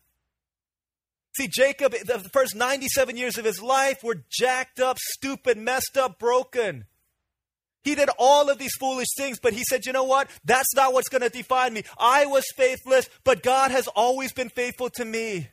[1.36, 6.18] See, Jacob, the first 97 years of his life were jacked up, stupid, messed up,
[6.18, 6.84] broken.
[7.82, 10.30] He did all of these foolish things, but he said, you know what?
[10.44, 11.82] That's not what's going to define me.
[11.98, 15.48] I was faithless, but God has always been faithful to me.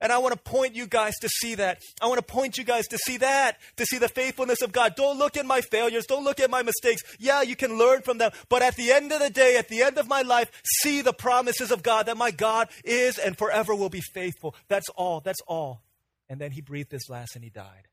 [0.00, 1.82] And I want to point you guys to see that.
[2.00, 4.94] I want to point you guys to see that, to see the faithfulness of God.
[4.94, 6.06] Don't look at my failures.
[6.06, 7.02] Don't look at my mistakes.
[7.18, 8.30] Yeah, you can learn from them.
[8.48, 11.12] But at the end of the day, at the end of my life, see the
[11.12, 14.54] promises of God that my God is and forever will be faithful.
[14.68, 15.20] That's all.
[15.20, 15.82] That's all.
[16.28, 17.88] And then he breathed his last and he died.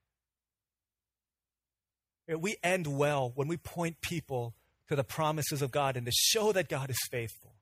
[2.28, 4.56] We end well when we point people
[4.89, 7.55] to the promises of God and to show that God is faithful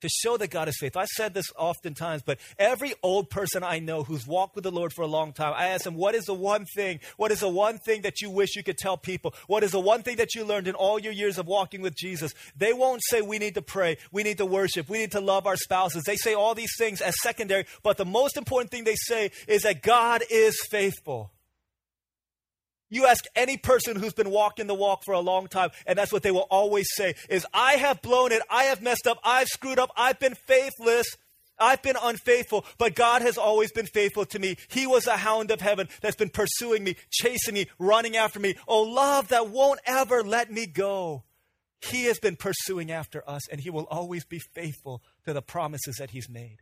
[0.00, 1.02] to show that God is faithful.
[1.02, 4.92] I've said this oftentimes, but every old person I know who's walked with the Lord
[4.92, 7.00] for a long time, I ask them, what is the one thing?
[7.16, 9.34] What is the one thing that you wish you could tell people?
[9.46, 11.96] What is the one thing that you learned in all your years of walking with
[11.96, 12.32] Jesus?
[12.56, 15.46] They won't say we need to pray, we need to worship, we need to love
[15.46, 16.04] our spouses.
[16.04, 19.62] They say all these things as secondary, but the most important thing they say is
[19.62, 21.32] that God is faithful.
[22.90, 26.12] You ask any person who's been walking the walk for a long time, and that's
[26.12, 29.48] what they will always say is, I have blown it, I have messed up, I've
[29.48, 31.06] screwed up, I've been faithless,
[31.58, 34.56] I've been unfaithful, but God has always been faithful to me.
[34.68, 38.56] He was a hound of heaven that's been pursuing me, chasing me, running after me.
[38.66, 41.24] Oh, love that won't ever let me go.
[41.80, 45.96] He has been pursuing after us, and He will always be faithful to the promises
[45.96, 46.58] that He's made.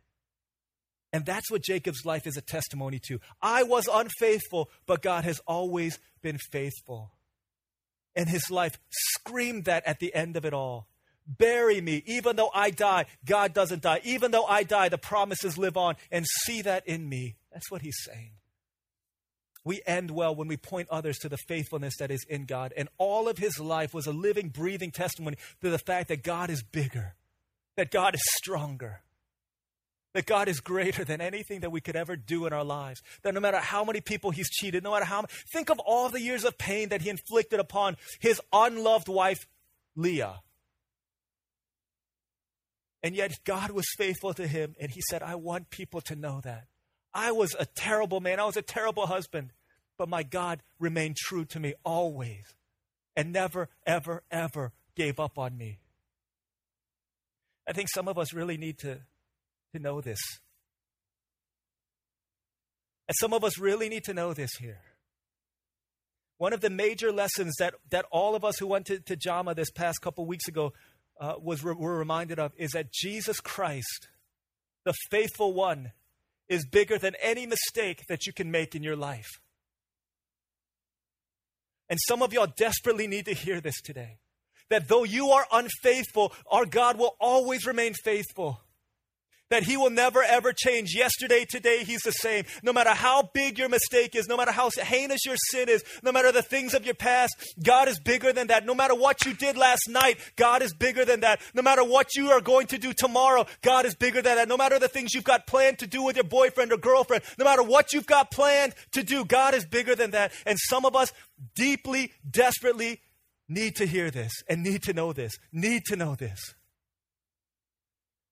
[1.11, 3.19] And that's what Jacob's life is a testimony to.
[3.41, 7.11] I was unfaithful, but God has always been faithful.
[8.15, 10.87] And his life screamed that at the end of it all.
[11.25, 12.03] Bury me.
[12.05, 14.01] Even though I die, God doesn't die.
[14.03, 15.95] Even though I die, the promises live on.
[16.11, 17.35] And see that in me.
[17.51, 18.31] That's what he's saying.
[19.63, 22.73] We end well when we point others to the faithfulness that is in God.
[22.75, 26.49] And all of his life was a living, breathing testimony to the fact that God
[26.49, 27.15] is bigger,
[27.75, 29.01] that God is stronger,
[30.13, 33.01] that God is greater than anything that we could ever do in our lives.
[33.23, 36.09] That no matter how many people he's cheated, no matter how many, think of all
[36.09, 39.47] the years of pain that he inflicted upon his unloved wife,
[39.95, 40.41] Leah.
[43.03, 46.41] And yet God was faithful to him, and he said, I want people to know
[46.43, 46.65] that.
[47.13, 49.51] I was a terrible man, I was a terrible husband,
[49.97, 52.55] but my God remained true to me always
[53.15, 55.79] and never, ever, ever gave up on me.
[57.67, 58.99] I think some of us really need to
[59.73, 60.19] to know this.
[63.07, 64.81] And some of us really need to know this here.
[66.37, 69.55] One of the major lessons that, that all of us who went to, to Jama
[69.55, 70.73] this past couple weeks ago
[71.19, 74.07] uh, was re- were reminded of is that Jesus Christ,
[74.85, 75.91] the faithful one,
[76.47, 79.27] is bigger than any mistake that you can make in your life.
[81.89, 84.19] And some of y'all desperately need to hear this today.
[84.69, 88.61] That though you are unfaithful, our God will always remain faithful
[89.49, 90.95] that he will never ever change.
[90.95, 92.45] Yesterday, today, he's the same.
[92.63, 96.11] No matter how big your mistake is, no matter how heinous your sin is, no
[96.11, 98.65] matter the things of your past, God is bigger than that.
[98.65, 101.41] No matter what you did last night, God is bigger than that.
[101.53, 104.47] No matter what you are going to do tomorrow, God is bigger than that.
[104.47, 107.45] No matter the things you've got planned to do with your boyfriend or girlfriend, no
[107.45, 110.31] matter what you've got planned to do, God is bigger than that.
[110.45, 111.11] And some of us
[111.55, 113.01] deeply, desperately
[113.47, 116.53] need to hear this and need to know this, need to know this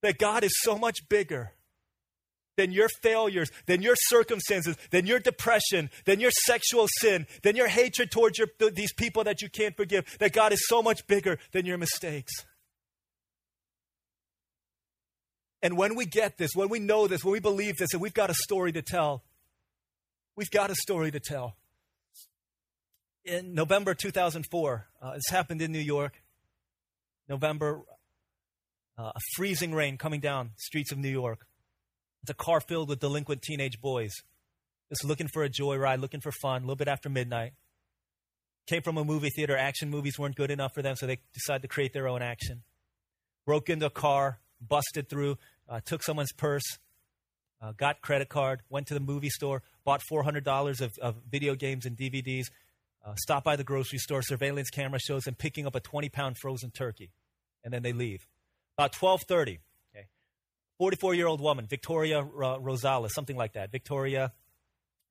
[0.01, 1.53] that God is so much bigger
[2.57, 7.67] than your failures, than your circumstances, than your depression, than your sexual sin, than your
[7.67, 11.37] hatred towards your, these people that you can't forgive, that God is so much bigger
[11.51, 12.33] than your mistakes.
[15.61, 18.13] And when we get this, when we know this, when we believe this, and we've
[18.13, 19.23] got a story to tell,
[20.35, 21.55] we've got a story to tell.
[23.25, 26.21] In November 2004, uh, this happened in New York.
[27.27, 27.81] November,
[28.97, 31.45] uh, a freezing rain coming down streets of New York.
[32.23, 34.11] It's a car filled with delinquent teenage boys,
[34.89, 37.53] just looking for a joyride, looking for fun, a little bit after midnight.
[38.67, 39.55] Came from a movie theater.
[39.55, 42.63] Action movies weren't good enough for them, so they decided to create their own action.
[43.45, 45.37] Broke into a car, busted through,
[45.69, 46.65] uh, took someone's purse,
[47.61, 51.85] uh, got credit card, went to the movie store, bought $400 of, of video games
[51.85, 52.47] and DVDs,
[53.05, 56.35] uh, stopped by the grocery store, surveillance camera shows them picking up a 20 pound
[56.37, 57.11] frozen turkey,
[57.63, 58.27] and then they leave.
[58.77, 59.59] About 1230,
[59.91, 60.07] okay,
[60.77, 63.71] 44 year old woman, Victoria uh, Rosales, something like that.
[63.71, 64.31] Victoria,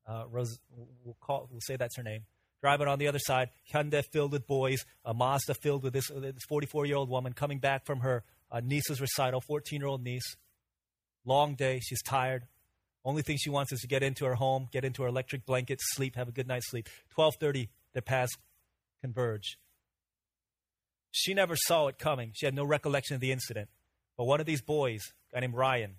[0.07, 0.61] uh, Rose,
[1.05, 2.27] we'll, call, we'll say that's her name.
[2.63, 6.11] Driving on the other side, Hyundai filled with boys, a Mazda filled with this
[6.49, 10.37] 44 year old woman coming back from her uh, niece's recital, 14 year old niece.
[11.25, 12.47] Long day, she's tired.
[13.05, 15.81] Only thing she wants is to get into her home, get into her electric blanket,
[15.81, 16.89] sleep, have a good night's sleep.
[17.17, 18.37] 12:30, their paths
[19.01, 19.59] converge.
[21.19, 22.33] She never saw it coming.
[22.35, 23.71] She had no recollection of the incident.
[24.19, 25.01] But one of these boys,
[25.33, 25.97] a guy named Ryan,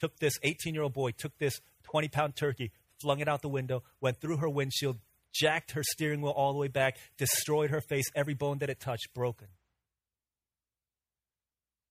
[0.00, 2.70] took this 18 year old boy, took this 20 pound turkey,
[3.00, 4.98] flung it out the window, went through her windshield,
[5.34, 8.78] jacked her steering wheel all the way back, destroyed her face, every bone that it
[8.78, 9.48] touched broken.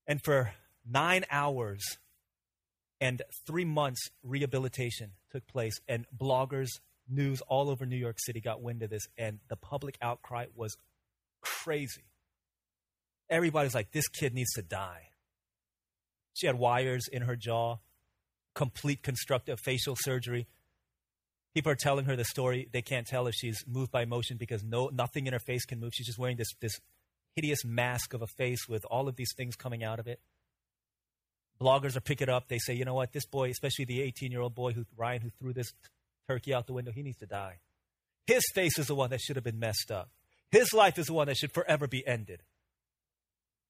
[0.06, 0.54] And for
[0.90, 1.82] nine hours
[3.02, 6.68] and three months, rehabilitation took place, and bloggers,
[7.06, 10.74] news all over New York City got wind of this, and the public outcry was
[11.42, 12.04] crazy.
[13.28, 15.08] Everybody's like, this kid needs to die.
[16.34, 17.78] She had wires in her jaw,
[18.54, 20.46] complete constructive facial surgery.
[21.54, 22.68] People are telling her the story.
[22.70, 25.80] They can't tell if she's moved by emotion because no, nothing in her face can
[25.80, 25.92] move.
[25.94, 26.78] She's just wearing this, this
[27.34, 30.20] hideous mask of a face with all of these things coming out of it.
[31.60, 32.48] Bloggers are picking up.
[32.48, 35.22] They say, you know what, this boy, especially the 18 year old boy who Ryan
[35.22, 35.72] who threw this
[36.28, 37.60] turkey out the window, he needs to die.
[38.26, 40.10] His face is the one that should have been messed up.
[40.50, 42.42] His life is the one that should forever be ended.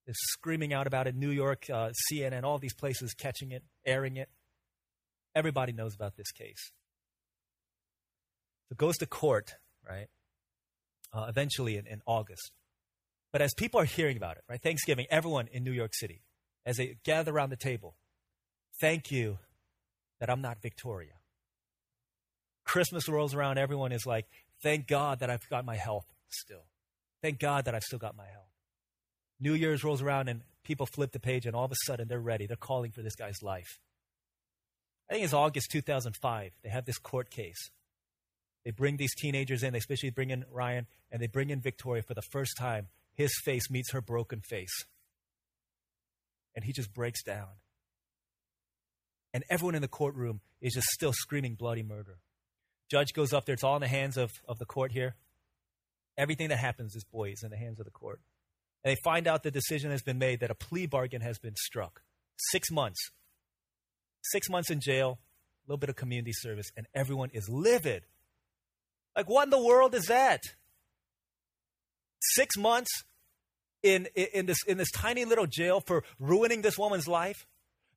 [0.07, 1.17] They're screaming out about it.
[1.17, 4.29] New York, uh, CNN, all these places catching it, airing it.
[5.35, 6.71] Everybody knows about this case.
[8.69, 9.57] So it goes to court,
[9.89, 10.07] right?
[11.13, 12.53] Uh, eventually in, in August.
[13.33, 14.63] But as people are hearing about it, right?
[14.63, 16.23] Thanksgiving, everyone in New York City,
[16.65, 17.97] as they gather around the table,
[18.81, 19.39] thank you
[20.21, 21.15] that I'm not Victoria.
[22.65, 24.27] Christmas rolls around, everyone is like,
[24.63, 26.65] thank God that I've got my health still.
[27.23, 28.46] Thank God that I've still got my health.
[29.41, 32.19] New Year's rolls around and people flip the page, and all of a sudden they're
[32.21, 32.47] ready.
[32.47, 33.79] They're calling for this guy's life.
[35.09, 36.53] I think it's August 2005.
[36.63, 37.71] They have this court case.
[38.65, 42.03] They bring these teenagers in, they especially bring in Ryan, and they bring in Victoria
[42.03, 42.89] for the first time.
[43.15, 44.85] His face meets her broken face.
[46.55, 47.49] And he just breaks down.
[49.33, 52.19] And everyone in the courtroom is just still screaming bloody murder.
[52.91, 53.53] Judge goes up there.
[53.53, 55.15] It's all in the hands of, of the court here.
[56.19, 58.21] Everything that happens, this boy, is in the hands of the court.
[58.87, 61.57] And they find out the decision has been made that a plea bargain has been
[61.57, 62.03] struck.
[62.39, 63.11] Six months.
[64.23, 68.05] Six months in jail, a little bit of community service, and everyone is livid.
[69.17, 70.41] Like, what in the world is that?
[72.21, 73.03] Six months
[73.83, 77.45] in, in, this, in this tiny little jail for ruining this woman's life?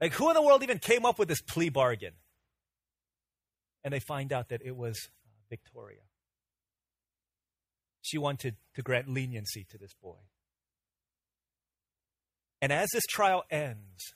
[0.01, 2.13] Like, who in the world even came up with this plea bargain?
[3.83, 6.01] And they find out that it was uh, Victoria.
[8.01, 10.17] She wanted to grant leniency to this boy.
[12.61, 14.13] And as this trial ends,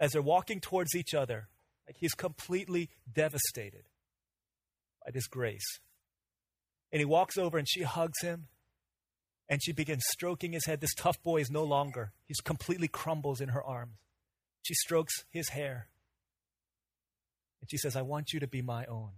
[0.00, 1.48] as they're walking towards each other,
[1.86, 3.84] like he's completely devastated
[5.04, 5.80] by this grace.
[6.92, 8.48] And he walks over and she hugs him
[9.48, 10.80] and she begins stroking his head.
[10.80, 13.98] This tough boy is no longer, he's completely crumbles in her arms.
[14.62, 15.88] She strokes his hair.
[17.60, 19.12] And she says, I want you to be my own.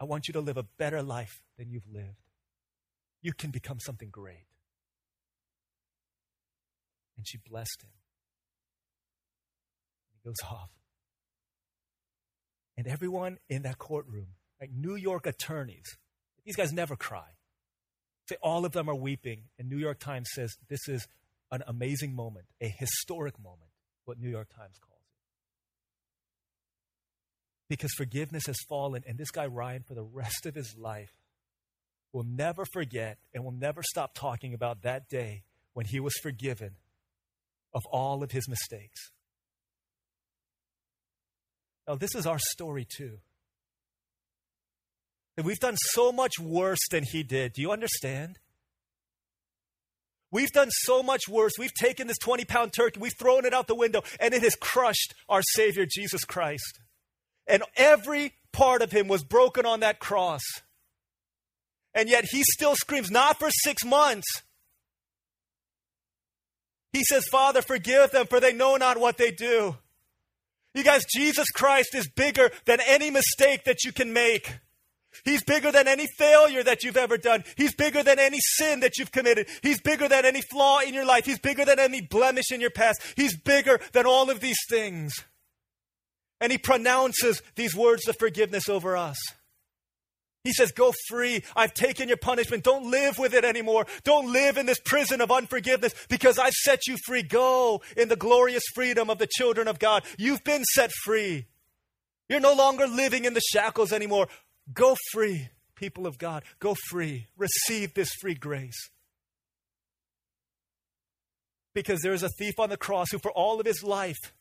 [0.00, 2.32] I want you to live a better life than you've lived.
[3.22, 4.46] You can become something great.
[7.18, 7.90] And she blessed him.
[10.12, 10.70] He goes off.
[12.76, 14.28] And everyone in that courtroom,
[14.60, 15.98] like New York attorneys,
[16.46, 17.26] these guys never cry.
[18.40, 19.42] All of them are weeping.
[19.58, 21.08] And New York Times says this is
[21.50, 23.70] an amazing moment, a historic moment,
[24.04, 25.08] what New York Times calls it.
[27.68, 31.12] Because forgiveness has fallen, and this guy Ryan, for the rest of his life,
[32.12, 35.42] will never forget and will never stop talking about that day
[35.72, 36.76] when he was forgiven
[37.74, 39.12] of all of his mistakes.
[41.86, 43.18] Now, this is our story too.
[45.36, 47.52] That we've done so much worse than he did.
[47.54, 48.38] Do you understand?
[50.30, 51.52] We've done so much worse.
[51.58, 54.54] We've taken this 20 pound turkey, we've thrown it out the window, and it has
[54.54, 56.80] crushed our Savior, Jesus Christ.
[57.46, 60.42] And every part of him was broken on that cross.
[61.94, 64.42] And yet he still screams, not for six months,
[66.92, 69.76] he says, Father, forgive them, for they know not what they do.
[70.74, 74.58] You guys, Jesus Christ is bigger than any mistake that you can make.
[75.24, 77.42] He's bigger than any failure that you've ever done.
[77.56, 79.48] He's bigger than any sin that you've committed.
[79.62, 81.24] He's bigger than any flaw in your life.
[81.24, 83.02] He's bigger than any blemish in your past.
[83.16, 85.12] He's bigger than all of these things.
[86.40, 89.18] And he pronounces these words of forgiveness over us.
[90.48, 91.44] He says, Go free.
[91.54, 92.64] I've taken your punishment.
[92.64, 93.86] Don't live with it anymore.
[94.02, 97.22] Don't live in this prison of unforgiveness because I've set you free.
[97.22, 100.04] Go in the glorious freedom of the children of God.
[100.16, 101.48] You've been set free.
[102.30, 104.28] You're no longer living in the shackles anymore.
[104.72, 106.44] Go free, people of God.
[106.60, 107.26] Go free.
[107.36, 108.88] Receive this free grace.
[111.74, 114.32] Because there is a thief on the cross who, for all of his life,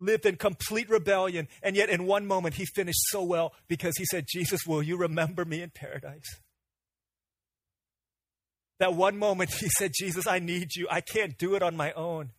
[0.00, 4.04] lived in complete rebellion, and yet in one moment he finished so well because he
[4.04, 6.40] said, Jesus, will you remember me in paradise?
[8.78, 10.88] That one moment he said, Jesus, I need you.
[10.90, 12.30] I can't do it on my own.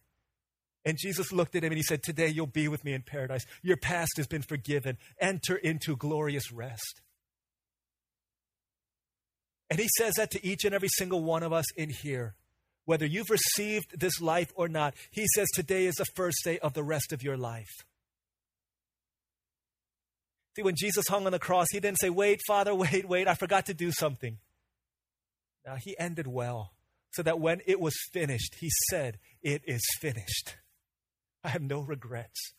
[0.83, 3.45] And Jesus looked at him and he said, Today you'll be with me in paradise.
[3.61, 4.97] Your past has been forgiven.
[5.19, 7.01] Enter into glorious rest.
[9.69, 12.35] And he says that to each and every single one of us in here.
[12.85, 16.73] Whether you've received this life or not, he says today is the first day of
[16.73, 17.69] the rest of your life.
[20.55, 23.35] See, when Jesus hung on the cross, he didn't say, Wait, Father, wait, wait, I
[23.35, 24.37] forgot to do something.
[25.65, 26.73] Now, he ended well,
[27.13, 30.55] so that when it was finished, he said, It is finished.
[31.43, 32.53] I have no regrets.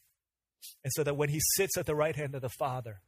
[0.85, 3.01] And so that when he sits at the right hand of the Father,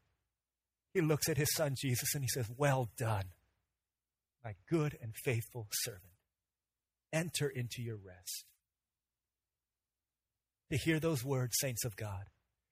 [0.93, 3.25] he looks at his son Jesus and he says, Well done,
[4.45, 6.14] my good and faithful servant.
[7.15, 8.45] Enter into your rest.
[10.71, 12.25] To hear those words, saints of God,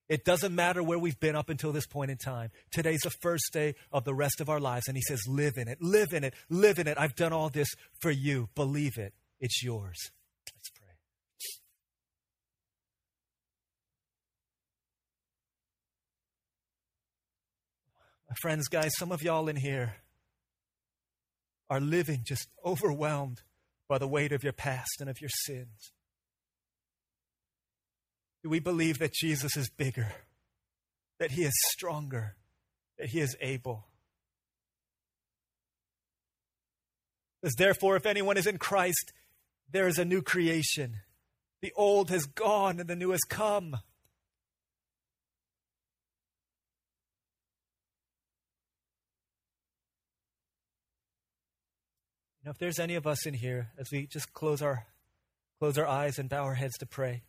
[0.08, 2.50] it doesn't matter where we've been up until this point in time.
[2.72, 4.88] Today's the first day of the rest of our lives.
[4.88, 6.98] And he says, Live in it, live in it, live in it.
[6.98, 7.68] I've done all this
[8.00, 8.48] for you.
[8.56, 9.14] Believe it.
[9.40, 10.10] It's yours.
[10.54, 10.88] Let's pray.
[18.28, 19.94] My friends, guys, some of y'all in here
[21.70, 23.40] are living just overwhelmed
[23.92, 25.92] by the weight of your past and of your sins.
[28.42, 30.14] Do we believe that Jesus is bigger,
[31.18, 32.36] that he is stronger,
[32.98, 33.84] that he is able?
[37.44, 39.12] As therefore, if anyone is in Christ,
[39.70, 41.00] there is a new creation.
[41.60, 43.76] The old has gone and the new has come.
[52.42, 54.86] You know, if there's any of us in here, as we just close our
[55.60, 57.22] close our eyes and bow our heads to pray,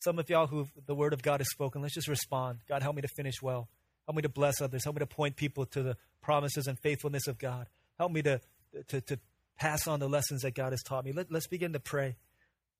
[0.00, 2.58] some of y'all who the word of God is spoken, let's just respond.
[2.68, 3.68] God, help me to finish well.
[4.06, 4.82] Help me to bless others.
[4.82, 7.68] Help me to point people to the promises and faithfulness of God.
[7.98, 8.40] Help me to,
[8.88, 9.20] to, to
[9.56, 11.12] pass on the lessons that God has taught me.
[11.12, 12.16] Let, let's begin to pray.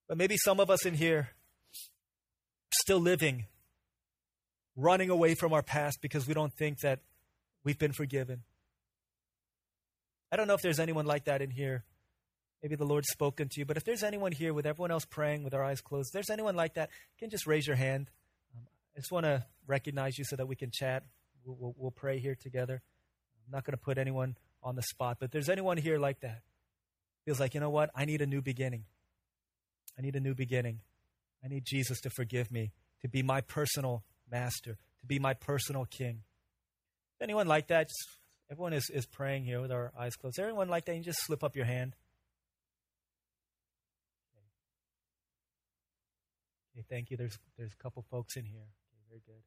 [0.08, 1.30] But maybe some of us in here
[2.72, 3.46] still living,
[4.74, 7.00] running away from our past because we don't think that
[7.62, 8.42] we've been forgiven.
[10.30, 11.84] I don't know if there's anyone like that in here.
[12.62, 13.64] Maybe the Lord's spoken to you.
[13.64, 16.30] But if there's anyone here with everyone else praying with our eyes closed, if there's
[16.30, 18.10] anyone like that, can just raise your hand.
[18.54, 18.62] Um,
[18.96, 21.04] I just want to recognize you so that we can chat.
[21.44, 22.82] We'll, we'll, we'll pray here together.
[23.46, 26.20] I'm not going to put anyone on the spot, but if there's anyone here like
[26.20, 26.42] that,
[27.24, 27.90] feels like, you know what?
[27.94, 28.84] I need a new beginning.
[29.96, 30.80] I need a new beginning.
[31.44, 32.72] I need Jesus to forgive me,
[33.02, 36.22] to be my personal master, to be my personal king.
[37.20, 37.88] Anyone like that?
[37.88, 38.08] Just,
[38.50, 40.38] everyone is, is praying here with our eyes closed.
[40.38, 40.96] Everyone like that?
[40.96, 41.94] You just slip up your hand.
[46.78, 47.16] Okay, thank you.
[47.16, 48.60] There's there's a couple folks in here.
[48.60, 49.42] Okay, very good.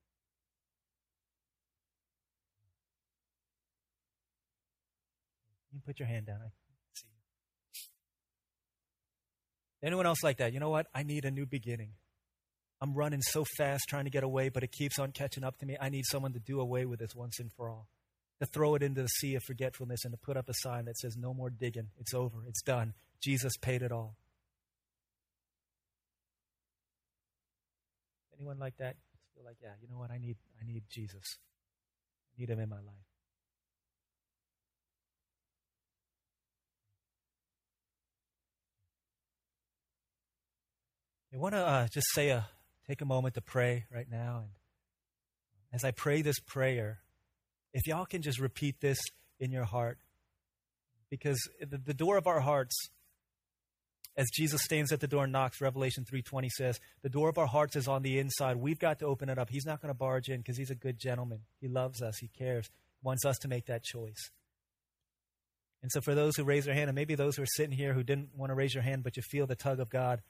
[5.72, 6.39] You put your hand down.
[6.43, 6.49] I
[6.93, 7.88] see you.
[9.88, 10.52] Anyone else like that?
[10.52, 10.88] You know what?
[10.93, 11.91] I need a new beginning.
[12.82, 15.66] I'm running so fast trying to get away, but it keeps on catching up to
[15.66, 15.78] me.
[15.80, 17.88] I need someone to do away with this once and for all.
[18.42, 20.98] To throw it into the sea of forgetfulness and to put up a sign that
[20.98, 21.89] says, No more digging.
[22.00, 22.39] It's over.
[22.48, 22.94] It's done.
[23.22, 24.18] Jesus paid it all.
[28.36, 28.96] Anyone like that?
[29.12, 30.10] Just feel like, yeah, you know what?
[30.10, 31.22] I need I need Jesus.
[32.36, 33.06] I need him in my life.
[41.32, 42.48] I want to uh, just say a
[42.88, 44.50] take a moment to pray right now, and
[45.72, 47.00] as I pray this prayer,
[47.74, 49.00] if y'all can just repeat this
[49.40, 49.98] in your heart,
[51.10, 52.76] because the, door of our hearts
[54.18, 57.48] as Jesus stands at the door and knocks, Revelation 3:20 says, "The door of our
[57.48, 58.58] hearts is on the inside.
[58.58, 59.50] We've got to open it up.
[59.50, 61.46] He's not going to barge in because he's a good gentleman.
[61.60, 62.18] He loves us.
[62.18, 62.70] He cares.
[63.02, 64.32] Wants us to make that choice."
[65.82, 67.94] And so for those who raise their hand and maybe those who are sitting here
[67.94, 70.22] who didn't want to raise your hand but you feel the tug of God,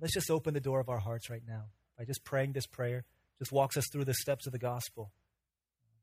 [0.00, 1.64] let's just open the door of our hearts right now
[1.98, 3.04] by just praying this prayer.
[3.38, 5.10] Just walks us through the steps of the gospel.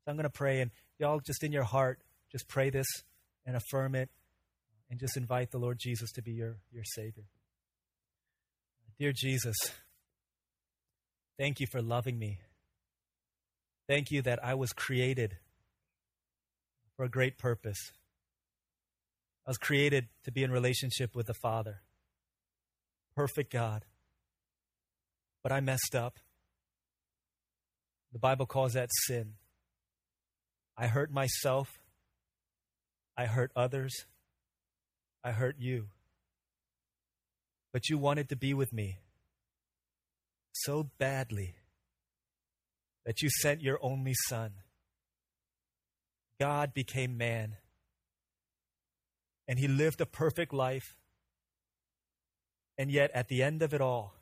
[0.10, 2.02] I'm going to pray and y'all just in your heart
[2.32, 2.88] just pray this
[3.46, 4.10] and affirm it
[4.90, 7.26] and just invite the Lord Jesus to be your, your Savior.
[9.00, 9.56] Dear Jesus,
[11.38, 12.40] thank you for loving me.
[13.88, 15.38] Thank you that I was created
[16.96, 17.80] for a great purpose.
[19.48, 21.82] I was created to be in relationship with the Father.
[23.16, 23.86] Perfect God.
[25.42, 26.20] But I messed up.
[28.12, 29.34] The Bible calls that sin.
[30.82, 31.68] I hurt myself.
[33.18, 34.06] I hurt others.
[35.26, 35.90] I hurt you.
[37.74, 39.00] But you wanted to be with me
[40.54, 41.56] so badly
[43.06, 44.52] that you sent your only son.
[46.40, 47.58] God became man.
[49.50, 50.96] and he lived a perfect life.
[52.78, 54.14] And yet, at the end of it all,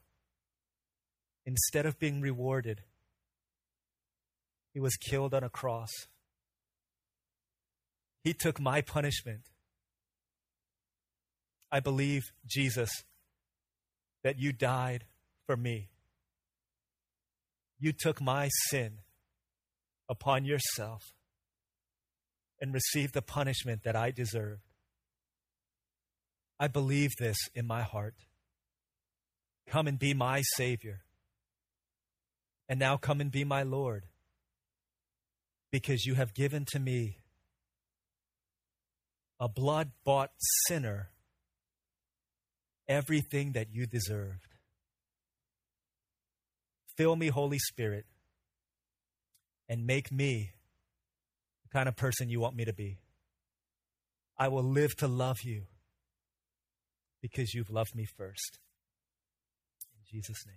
[1.45, 2.81] instead of being rewarded,
[4.73, 5.91] he was killed on a cross.
[8.28, 9.43] He took my punishment.
[11.71, 12.89] I believe, Jesus,
[14.21, 15.05] that you died
[15.45, 15.91] for me.
[17.80, 18.97] You took my sin
[20.09, 21.13] upon yourself
[22.59, 24.67] and received the punishment that I deserved.
[26.59, 28.15] I believe this in my heart.
[29.69, 31.05] Come and be my Savior.
[32.67, 34.07] And now come and be my Lord.
[35.71, 37.19] Because you have given to me
[39.39, 40.31] a blood bought
[40.67, 41.09] sinner
[42.88, 44.55] everything that you deserved.
[46.95, 48.05] Fill me, Holy Spirit,
[49.69, 50.51] and make me
[51.63, 52.99] the kind of person you want me to be.
[54.38, 55.63] I will live to love you
[57.21, 58.59] because you've loved me first.
[59.93, 60.55] In Jesus' name.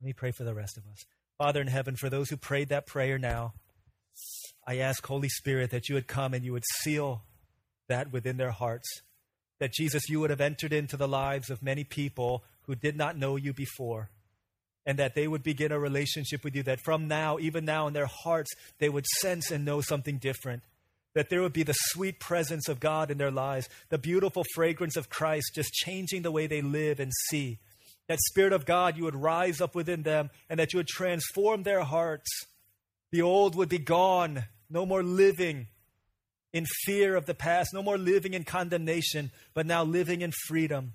[0.00, 1.04] Let me pray for the rest of us.
[1.38, 3.54] Father in heaven, for those who prayed that prayer now,
[4.66, 7.22] I ask, Holy Spirit, that you would come and you would seal
[7.88, 8.88] that within their hearts.
[9.60, 13.18] That Jesus, you would have entered into the lives of many people who did not
[13.18, 14.10] know you before.
[14.86, 17.92] And that they would begin a relationship with you, that from now, even now in
[17.92, 20.62] their hearts, they would sense and know something different.
[21.14, 24.96] That there would be the sweet presence of God in their lives, the beautiful fragrance
[24.96, 27.58] of Christ just changing the way they live and see.
[28.06, 31.64] That Spirit of God, you would rise up within them and that you would transform
[31.64, 32.30] their hearts.
[33.10, 35.66] The old would be gone, no more living
[36.52, 40.94] in fear of the past, no more living in condemnation, but now living in freedom.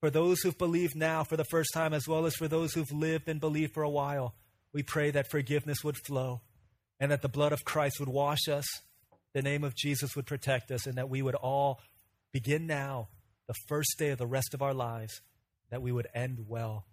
[0.00, 2.92] For those who've believed now for the first time, as well as for those who've
[2.92, 4.34] lived and believed for a while,
[4.72, 6.40] we pray that forgiveness would flow
[7.00, 8.66] and that the blood of Christ would wash us,
[9.34, 11.80] the name of Jesus would protect us, and that we would all
[12.32, 13.08] begin now,
[13.46, 15.20] the first day of the rest of our lives,
[15.70, 16.86] that we would end well.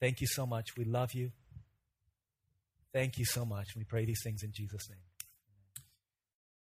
[0.00, 0.76] Thank you so much.
[0.76, 1.32] We love you.
[2.92, 3.68] Thank you so much.
[3.76, 5.05] We pray these things in Jesus' name.